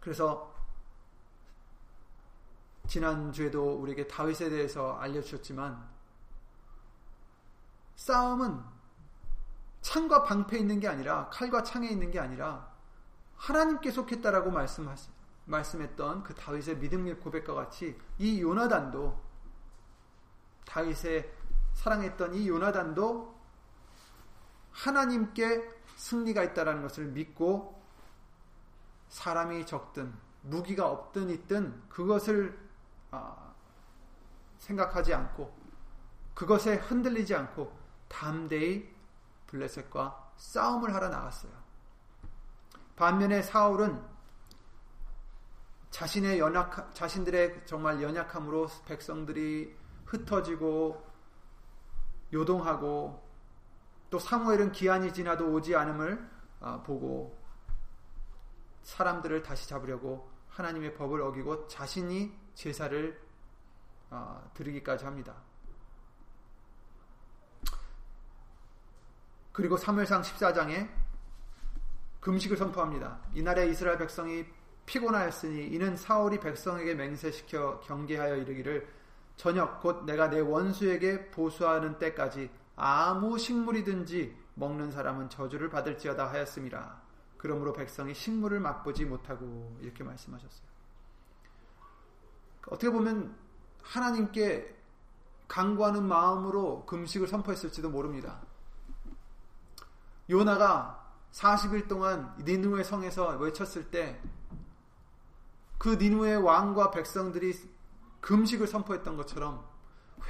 그래서 0.00 0.54
지난주에도 2.86 3.74
우리에게 3.74 4.08
다윗에 4.08 4.50
대해서 4.50 4.98
알려주셨지만 4.98 5.88
싸움은 7.96 8.60
창과 9.82 10.24
방패에 10.24 10.58
있는 10.58 10.80
게 10.80 10.88
아니라 10.88 11.28
칼과 11.30 11.62
창에 11.62 11.88
있는 11.88 12.10
게 12.10 12.18
아니라 12.18 12.69
하나님께 13.40 13.90
속했다라고 13.90 14.50
말씀하시, 14.50 15.08
말씀했던 15.46 16.22
그 16.22 16.34
다윗의 16.34 16.76
믿음의 16.76 17.20
고백과 17.20 17.54
같이 17.54 17.98
이 18.18 18.42
요나단도 18.42 19.18
다윗의 20.66 21.32
사랑했던 21.72 22.34
이 22.34 22.48
요나단도 22.48 23.40
하나님께 24.72 25.68
승리가 25.96 26.44
있다라는 26.44 26.82
것을 26.82 27.06
믿고 27.06 27.82
사람이 29.08 29.64
적든 29.64 30.14
무기가 30.42 30.88
없든 30.88 31.30
있든 31.30 31.88
그것을 31.88 32.58
아, 33.10 33.54
생각하지 34.58 35.14
않고 35.14 35.52
그것에 36.34 36.76
흔들리지 36.76 37.34
않고 37.34 37.72
담대히 38.08 38.94
블레셋과 39.46 40.32
싸움을 40.36 40.94
하러 40.94 41.08
나갔어요. 41.08 41.59
반면에 43.00 43.40
사울은 43.40 43.98
자신의 45.88 46.38
연약 46.38 46.94
자신들의 46.94 47.62
정말 47.64 48.02
연약함으로 48.02 48.68
백성들이 48.84 49.74
흩어지고 50.04 51.02
요동하고 52.30 53.26
또 54.10 54.18
사무엘은 54.18 54.72
기한이 54.72 55.14
지나도 55.14 55.50
오지 55.50 55.74
않음을 55.74 56.30
아, 56.60 56.82
보고 56.82 57.40
사람들을 58.82 59.42
다시 59.44 59.66
잡으려고 59.66 60.30
하나님의 60.50 60.92
법을 60.92 61.22
어기고 61.22 61.68
자신이 61.68 62.38
제사를 62.52 63.18
어, 64.10 64.50
드리기까지 64.52 65.06
합니다. 65.06 65.36
그리고 69.52 69.76
3회상 69.76 70.20
14장에 70.20 71.09
금식을 72.20 72.56
선포합니다. 72.56 73.18
이날에 73.34 73.68
이스라엘 73.68 73.98
백성이 73.98 74.44
피곤하였으니 74.86 75.68
이는 75.68 75.96
사울이 75.96 76.40
백성에게 76.40 76.94
맹세시켜 76.94 77.80
경계하여 77.80 78.36
이르기를 78.36 78.88
저녁 79.36 79.80
곧 79.80 80.04
내가 80.04 80.28
내 80.28 80.40
원수에게 80.40 81.30
보수하는 81.30 81.98
때까지 81.98 82.50
아무 82.76 83.38
식물이든지 83.38 84.36
먹는 84.54 84.90
사람은 84.90 85.30
저주를 85.30 85.70
받을지어다 85.70 86.28
하였습니다. 86.30 87.00
그러므로 87.38 87.72
백성이 87.72 88.14
식물을 88.14 88.60
맛보지 88.60 89.06
못하고 89.06 89.76
이렇게 89.80 90.04
말씀하셨어요. 90.04 90.68
어떻게 92.66 92.90
보면 92.90 93.34
하나님께 93.82 94.76
강구하는 95.48 96.04
마음으로 96.04 96.84
금식을 96.84 97.26
선포했을지도 97.26 97.88
모릅니다. 97.88 98.40
요나가 100.28 100.99
40일 101.32 101.88
동안 101.88 102.34
니누의 102.44 102.84
성에서 102.84 103.36
외쳤을 103.38 103.90
때 103.90 104.20
그 105.80 105.94
니누의 105.94 106.36
왕과 106.36 106.90
백성들이 106.90 107.54
금식을 108.20 108.66
선포했던 108.66 109.16
것처럼 109.16 109.66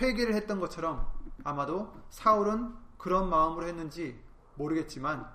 회개를 0.01 0.33
했던 0.37 0.61
것처럼 0.61 1.13
아마도 1.43 1.93
사울은 2.09 2.73
그런 2.97 3.29
마음으로 3.29 3.67
했는지 3.67 4.23
모르겠지만 4.55 5.29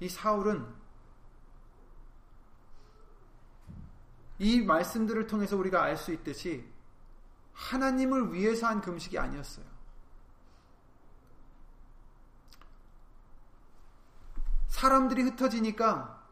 이 0.00 0.08
사울은 0.08 0.66
이 4.38 4.62
말씀들을 4.62 5.26
통해서 5.26 5.54
우리가 5.58 5.82
알 5.82 5.98
수 5.98 6.14
있듯이 6.14 6.66
하나님을 7.52 8.32
위해서 8.32 8.68
한 8.68 8.80
금식이 8.80 9.18
아니었어요. 9.18 9.66
사람들이 14.70 15.22
흩어지니까 15.22 16.24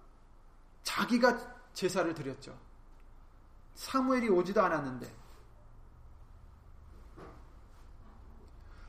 자기가 0.82 1.56
제사를 1.74 2.12
드렸죠. 2.14 2.58
사무엘이 3.74 4.28
오지도 4.30 4.62
않았는데 4.62 5.14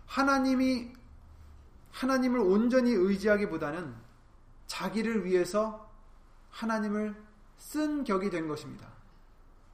하나님이 0.06 0.94
하나님을 1.92 2.40
온전히 2.40 2.92
의지하기보다는 2.92 3.96
자기를 4.68 5.26
위해서 5.26 5.92
하나님을 6.52 7.22
쓴 7.58 8.04
격이 8.04 8.30
된 8.30 8.48
것입니다. 8.48 8.88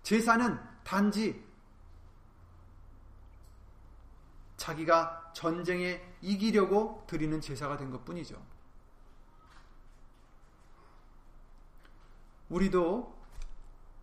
제사는 0.04 0.60
단지 0.84 1.44
자기가 4.58 5.32
전쟁에 5.34 6.02
이기려고 6.22 7.04
드리는 7.08 7.40
제사가 7.40 7.78
된 7.78 7.92
것 7.92 8.04
뿐이죠. 8.04 8.55
우리도 12.50 13.16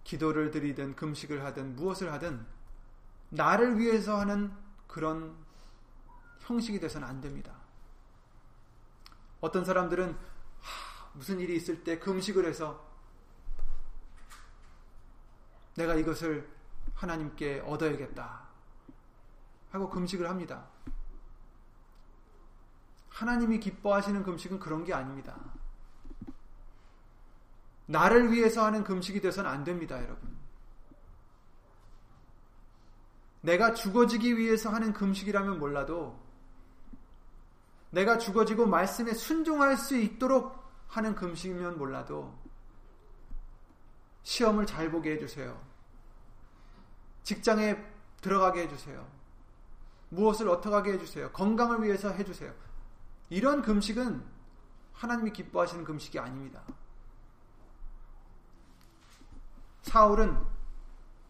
기도를 0.05 0.51
드리든 0.51 0.97
금식을 0.97 1.45
하든 1.45 1.77
무엇을 1.77 2.13
하든 2.13 2.45
나를 3.31 3.79
위해서 3.79 4.19
하는 4.19 4.53
그런 4.87 5.35
형식이 6.41 6.81
돼서는 6.81 7.07
안 7.07 7.21
됩니다. 7.21 7.55
어떤 9.41 9.65
사람들은 9.65 10.13
하, 10.13 11.09
무슨 11.15 11.41
일이 11.41 11.57
있을 11.57 11.83
때 11.83 11.99
금식을 11.99 12.45
해서 12.45 12.85
내가 15.75 15.95
이것을 15.95 16.49
하나님께 16.95 17.61
얻어야겠다. 17.61 18.43
하고 19.71 19.89
금식을 19.89 20.29
합니다. 20.29 20.67
하나님이 23.09 23.61
기뻐하시는 23.61 24.23
금식은 24.23 24.59
그런 24.59 24.85
게 24.85 24.93
아닙니다. 24.93 25.39
나를 27.93 28.33
위해서 28.33 28.65
하는 28.65 28.83
금식이 28.83 29.21
돼서는 29.21 29.49
안 29.49 29.65
됩니다, 29.65 30.03
여러분. 30.03 30.37
내가 33.43 33.75
죽어지기 33.75 34.39
위해서 34.39 34.71
하는 34.71 34.93
금식이라면 34.93 35.59
몰라도 35.59 36.19
내가 37.91 38.17
죽어지고 38.17 38.67
말씀에 38.67 39.13
순종할 39.13 39.77
수 39.77 39.97
있도록 39.97 40.57
하는 40.89 41.15
금식이면 41.15 41.77
몰라도 41.79 42.33
시험을 44.23 44.67
잘 44.67 44.91
보게 44.91 45.13
해주세요. 45.13 45.61
직장에 47.25 47.77
들어가게 48.21 48.63
해주세요. 48.63 49.07
무엇을 50.09 50.49
어떻게 50.49 50.75
하게 50.75 50.93
해주세요. 50.93 51.33
건강을 51.33 51.83
위해서 51.83 52.11
해주세요. 52.11 52.55
이런 53.29 53.63
금식은 53.63 54.23
하나님이 54.93 55.33
기뻐하시는 55.33 55.85
금식이 55.85 56.19
아닙니다. 56.19 56.63
사울은 59.83 60.37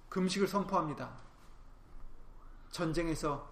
금식을 0.09 0.47
선포합니다. 0.47 1.11
전쟁에서 2.71 3.51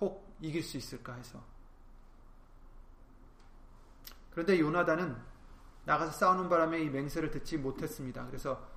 혹 0.00 0.36
이길 0.40 0.62
수 0.62 0.76
있을까 0.76 1.14
해서. 1.14 1.42
그런데 4.30 4.58
요나단은 4.60 5.16
나가서 5.84 6.12
싸우는 6.12 6.48
바람에 6.48 6.80
이 6.80 6.90
맹세를 6.90 7.30
듣지 7.30 7.56
못했습니다. 7.56 8.26
그래서 8.26 8.68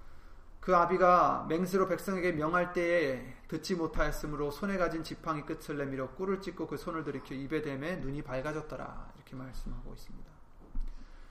그 0.59 0.75
아비가 0.75 1.45
맹세로 1.49 1.87
백성에게 1.87 2.33
명할 2.33 2.71
때에 2.71 3.35
듣지 3.47 3.75
못하였으므로 3.75 4.51
손에 4.51 4.77
가진 4.77 5.03
지팡이 5.03 5.41
끝을 5.43 5.77
내밀어 5.77 6.11
꿀을 6.11 6.41
찢고 6.41 6.67
그 6.67 6.77
손을 6.77 7.03
들이켜 7.03 7.33
입에 7.33 7.61
대매 7.61 7.95
눈이 7.95 8.21
밝아졌더라 8.21 9.11
이렇게 9.15 9.35
말씀하고 9.35 9.93
있습니다. 9.93 10.31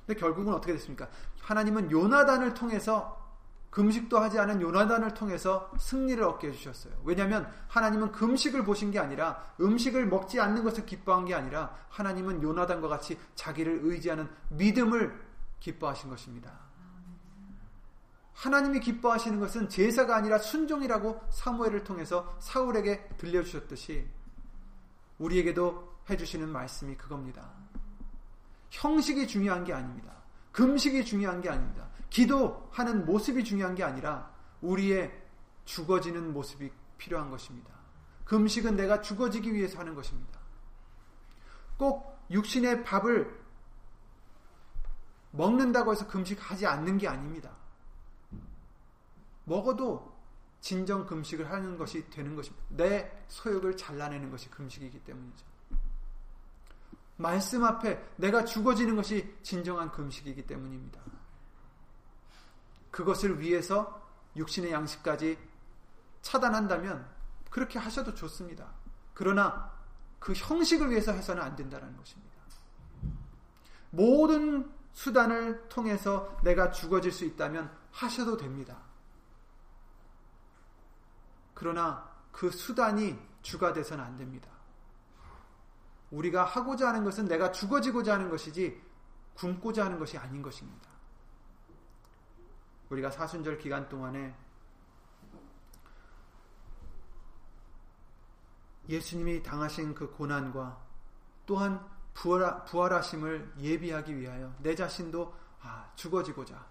근데 0.06 0.20
결국은 0.20 0.52
어떻게 0.52 0.72
됐습니까? 0.72 1.08
하나님은 1.40 1.90
요나단을 1.90 2.54
통해서 2.54 3.19
금식도 3.70 4.18
하지 4.18 4.38
않은 4.40 4.60
요나단을 4.60 5.14
통해서 5.14 5.70
승리를 5.78 6.22
얻게 6.24 6.48
해주셨어요. 6.48 6.92
왜냐하면 7.04 7.48
하나님은 7.68 8.10
금식을 8.12 8.64
보신 8.64 8.90
게 8.90 8.98
아니라 8.98 9.44
음식을 9.60 10.06
먹지 10.06 10.40
않는 10.40 10.64
것을 10.64 10.86
기뻐한 10.86 11.24
게 11.24 11.34
아니라 11.34 11.74
하나님은 11.88 12.42
요나단과 12.42 12.88
같이 12.88 13.18
자기를 13.36 13.80
의지하는 13.84 14.28
믿음을 14.48 15.18
기뻐하신 15.60 16.10
것입니다. 16.10 16.52
하나님이 18.32 18.80
기뻐하시는 18.80 19.38
것은 19.38 19.68
제사가 19.68 20.16
아니라 20.16 20.38
순종이라고 20.38 21.20
사무엘을 21.30 21.84
통해서 21.84 22.36
사울에게 22.40 23.08
들려주셨듯이 23.18 24.08
우리에게도 25.18 25.96
해주시는 26.08 26.48
말씀이 26.48 26.96
그겁니다. 26.96 27.50
형식이 28.70 29.28
중요한 29.28 29.62
게 29.64 29.74
아닙니다. 29.74 30.14
금식이 30.52 31.04
중요한 31.04 31.40
게 31.42 31.50
아닙니다. 31.50 31.89
기도하는 32.10 33.06
모습이 33.06 33.44
중요한 33.44 33.74
게 33.74 33.82
아니라 33.82 34.30
우리의 34.60 35.16
죽어지는 35.64 36.32
모습이 36.32 36.70
필요한 36.98 37.30
것입니다. 37.30 37.70
금식은 38.24 38.76
내가 38.76 39.00
죽어지기 39.00 39.54
위해서 39.54 39.78
하는 39.78 39.94
것입니다. 39.94 40.38
꼭 41.76 42.18
육신의 42.30 42.84
밥을 42.84 43.40
먹는다고 45.32 45.92
해서 45.92 46.06
금식하지 46.06 46.66
않는 46.66 46.98
게 46.98 47.08
아닙니다. 47.08 47.56
먹어도 49.44 50.10
진정 50.60 51.06
금식을 51.06 51.50
하는 51.50 51.78
것이 51.78 52.08
되는 52.10 52.36
것입니다. 52.36 52.64
내 52.68 53.24
소욕을 53.28 53.76
잘라내는 53.76 54.30
것이 54.30 54.50
금식이기 54.50 55.00
때문이죠. 55.04 55.46
말씀 57.16 57.64
앞에 57.64 58.02
내가 58.16 58.44
죽어지는 58.44 58.96
것이 58.96 59.34
진정한 59.42 59.90
금식이기 59.90 60.46
때문입니다. 60.46 61.00
그것을 62.90 63.40
위해서 63.40 64.00
육신의 64.36 64.72
양식까지 64.72 65.38
차단한다면 66.22 67.08
그렇게 67.50 67.78
하셔도 67.78 68.14
좋습니다. 68.14 68.68
그러나 69.14 69.72
그 70.18 70.32
형식을 70.32 70.90
위해서 70.90 71.12
해서는 71.12 71.42
안 71.42 71.56
된다는 71.56 71.96
것입니다. 71.96 72.30
모든 73.90 74.70
수단을 74.92 75.68
통해서 75.68 76.36
내가 76.42 76.70
죽어질 76.70 77.10
수 77.12 77.24
있다면 77.24 77.70
하셔도 77.92 78.36
됩니다. 78.36 78.78
그러나 81.54 82.08
그 82.32 82.50
수단이 82.50 83.18
주가 83.42 83.72
돼서는 83.72 84.04
안 84.04 84.16
됩니다. 84.16 84.48
우리가 86.10 86.44
하고자 86.44 86.88
하는 86.88 87.04
것은 87.04 87.26
내가 87.26 87.52
죽어지고자 87.52 88.14
하는 88.14 88.30
것이지 88.30 88.80
굶고자 89.34 89.84
하는 89.84 89.98
것이 89.98 90.18
아닌 90.18 90.42
것입니다. 90.42 90.89
우리가 92.90 93.10
사순절 93.10 93.58
기간 93.58 93.88
동안에 93.88 94.34
예수님이 98.88 99.42
당하신 99.42 99.94
그 99.94 100.10
고난과 100.10 100.84
또한 101.46 101.88
부활, 102.12 102.64
부활하심을 102.64 103.54
예비하기 103.60 104.16
위하여 104.16 104.52
내 104.58 104.74
자신도 104.74 105.34
아, 105.62 105.90
죽어지고자. 105.94 106.66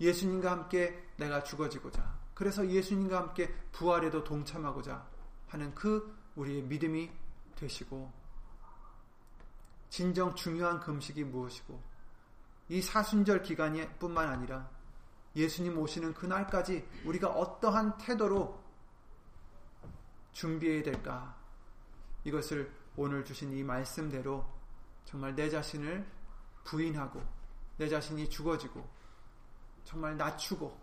예수님과 0.00 0.50
함께 0.50 1.10
내가 1.16 1.42
죽어지고자. 1.42 2.18
그래서 2.34 2.66
예수님과 2.66 3.18
함께 3.18 3.54
부활에도 3.72 4.24
동참하고자 4.24 5.06
하는 5.48 5.74
그 5.74 6.16
우리의 6.36 6.62
믿음이 6.62 7.10
되시고 7.56 8.12
진정 9.88 10.34
중요한 10.34 10.80
금식이 10.80 11.24
무엇이고 11.24 11.82
이 12.68 12.82
사순절 12.82 13.42
기간이 13.42 13.88
뿐만 13.98 14.28
아니라 14.28 14.68
예수님 15.36 15.78
오시는 15.78 16.14
그날까지 16.14 16.88
우리가 17.04 17.28
어떠한 17.28 17.98
태도로 17.98 18.58
준비해야 20.32 20.82
될까? 20.82 21.36
이것을 22.24 22.72
오늘 22.96 23.24
주신 23.24 23.52
이 23.52 23.62
말씀대로 23.62 24.44
정말 25.04 25.34
내 25.36 25.48
자신을 25.50 26.06
부인하고 26.64 27.22
내 27.76 27.88
자신이 27.88 28.28
죽어지고 28.30 28.88
정말 29.84 30.16
낮추고 30.16 30.76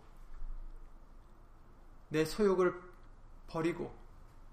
내 2.08 2.24
소욕을 2.24 2.80
버리고 3.48 3.94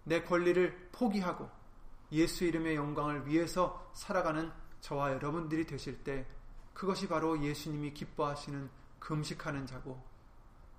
내 0.03 0.23
권리를 0.23 0.89
포기하고 0.91 1.49
예수 2.11 2.43
이름의 2.43 2.75
영광을 2.75 3.27
위해서 3.27 3.89
살아가는 3.93 4.51
저와 4.81 5.13
여러분들이 5.13 5.65
되실 5.65 6.03
때 6.03 6.25
그것이 6.73 7.07
바로 7.07 7.41
예수님이 7.41 7.93
기뻐하시는 7.93 8.80
금식하는 9.01 9.67
자고 9.67 10.01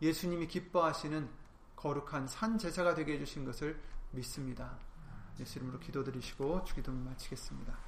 예수님이 0.01 0.47
기뻐하시는 0.49 1.29
거룩한 1.77 2.27
산 2.29 2.57
제사가 2.57 2.95
되게 2.95 3.15
해주신 3.15 3.45
것을 3.45 3.79
믿습니다. 4.13 4.79
예수 5.39 5.59
이름으로 5.59 5.79
기도드리시고 5.81 6.65
주기도 6.65 6.93
마치겠습니다. 6.93 7.79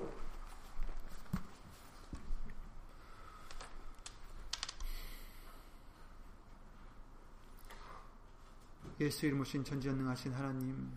예수 9.01 9.27
이름 9.27 9.41
오신 9.41 9.65
전지전능하신 9.65 10.35
하나님 10.35 10.97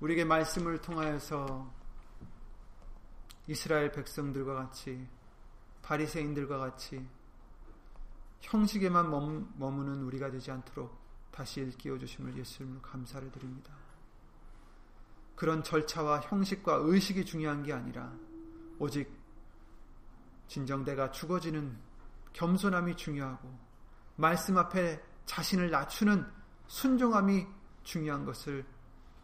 우리에게 0.00 0.24
말씀을 0.24 0.80
통하여서 0.80 1.72
이스라엘 3.48 3.90
백성들과 3.92 4.54
같이 4.54 5.08
바리새인들과 5.86 6.58
같이 6.58 7.06
형식에만 8.40 9.08
머무는 9.56 10.02
우리가 10.02 10.30
되지 10.32 10.50
않도록 10.50 10.98
다시 11.30 11.60
일깨워 11.60 11.96
주심을 11.98 12.36
예수님으로 12.36 12.82
감사를 12.82 13.30
드립니다. 13.30 13.72
그런 15.36 15.62
절차와 15.62 16.22
형식과 16.22 16.80
의식이 16.82 17.24
중요한 17.24 17.62
게 17.62 17.72
아니라 17.72 18.12
오직 18.80 19.08
진정 20.48 20.84
내가 20.84 21.12
죽어지는 21.12 21.78
겸손함이 22.32 22.96
중요하고 22.96 23.56
말씀 24.16 24.58
앞에 24.58 25.00
자신을 25.26 25.70
낮추는 25.70 26.26
순종함이 26.66 27.46
중요한 27.84 28.24
것을 28.24 28.64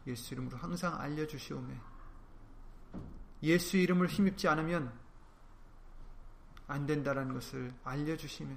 예수 0.07 0.35
이름으로 0.35 0.59
항상 0.59 1.01
알려 1.01 1.27
주시오매 1.27 1.75
예수 3.43 3.79
이름을 3.79 4.07
힘입지 4.07 4.47
않으면 4.47 5.02
안 6.73 6.87
된다라는 6.87 7.35
것을 7.35 7.71
알려주심에 7.85 8.57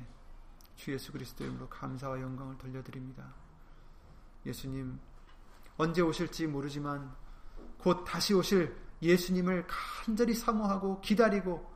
주 0.78 0.93
예수 0.93 1.11
그리스도 1.11 1.43
이름으로 1.43 1.68
감사와 1.68 2.22
영광을 2.22 2.57
돌려드립니다. 2.57 3.34
예수님 4.45 4.97
언제 5.76 6.01
오실지 6.01 6.47
모르지만 6.47 7.13
곧 7.78 8.05
다시 8.05 8.34
오실 8.34 8.74
예수님을 9.01 9.68
간절히 9.68 10.34
사모하고 10.34 11.01
기다리고 11.01 11.70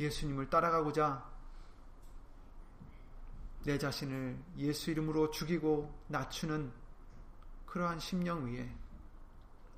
예수님을 0.00 0.50
따라가고자 0.50 1.30
내 3.62 3.78
자신을 3.78 4.36
예수 4.56 4.90
이름으로 4.90 5.30
죽이고 5.30 5.96
낮추는 6.08 6.72
그러한 7.66 8.00
심령 8.00 8.46
위에 8.46 8.68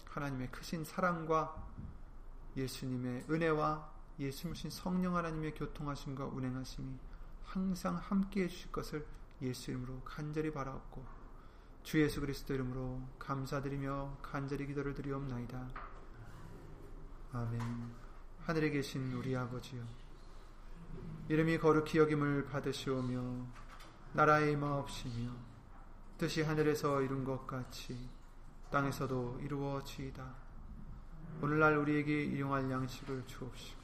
하나님의 0.07 0.51
크신 0.51 0.85
사랑과 0.85 1.55
예수님의 2.57 3.27
은혜와 3.29 3.94
예수님 4.19 4.71
성령 4.71 5.17
하나님의 5.17 5.55
교통하심과 5.55 6.27
운행하심이 6.27 6.99
항상 7.45 7.97
함께 7.97 8.45
해 8.45 8.49
주실 8.49 8.71
것을 8.71 9.07
예수 9.43 9.71
이름으로 9.71 10.01
간절히 10.05 10.53
바라옵고 10.53 11.05
주 11.83 12.01
예수 12.01 12.21
그리스도 12.21 12.55
이름으로 12.55 13.03
감사드리며 13.19 14.19
간절히 14.23 14.67
기도를 14.67 14.95
드리옵나이다. 14.95 15.69
아멘. 17.33 17.61
하늘에 18.45 18.71
계신 18.71 19.13
우리 19.13 19.37
아버지여 19.37 19.83
이름이 21.29 21.59
거룩히 21.59 21.99
여김을 21.99 22.47
받으시오며 22.47 23.47
나라의 24.13 24.53
임하옵시며 24.53 25.31
뜻이 26.17 26.43
하늘에서 26.43 27.03
이룬 27.03 27.25
것 27.25 27.47
같이 27.47 28.09
땅에서도 28.71 29.41
이루어지이다. 29.43 30.35
오늘날 31.43 31.77
우리에게 31.77 32.25
일용할 32.25 32.71
양식을 32.71 33.27
주옵시고 33.27 33.84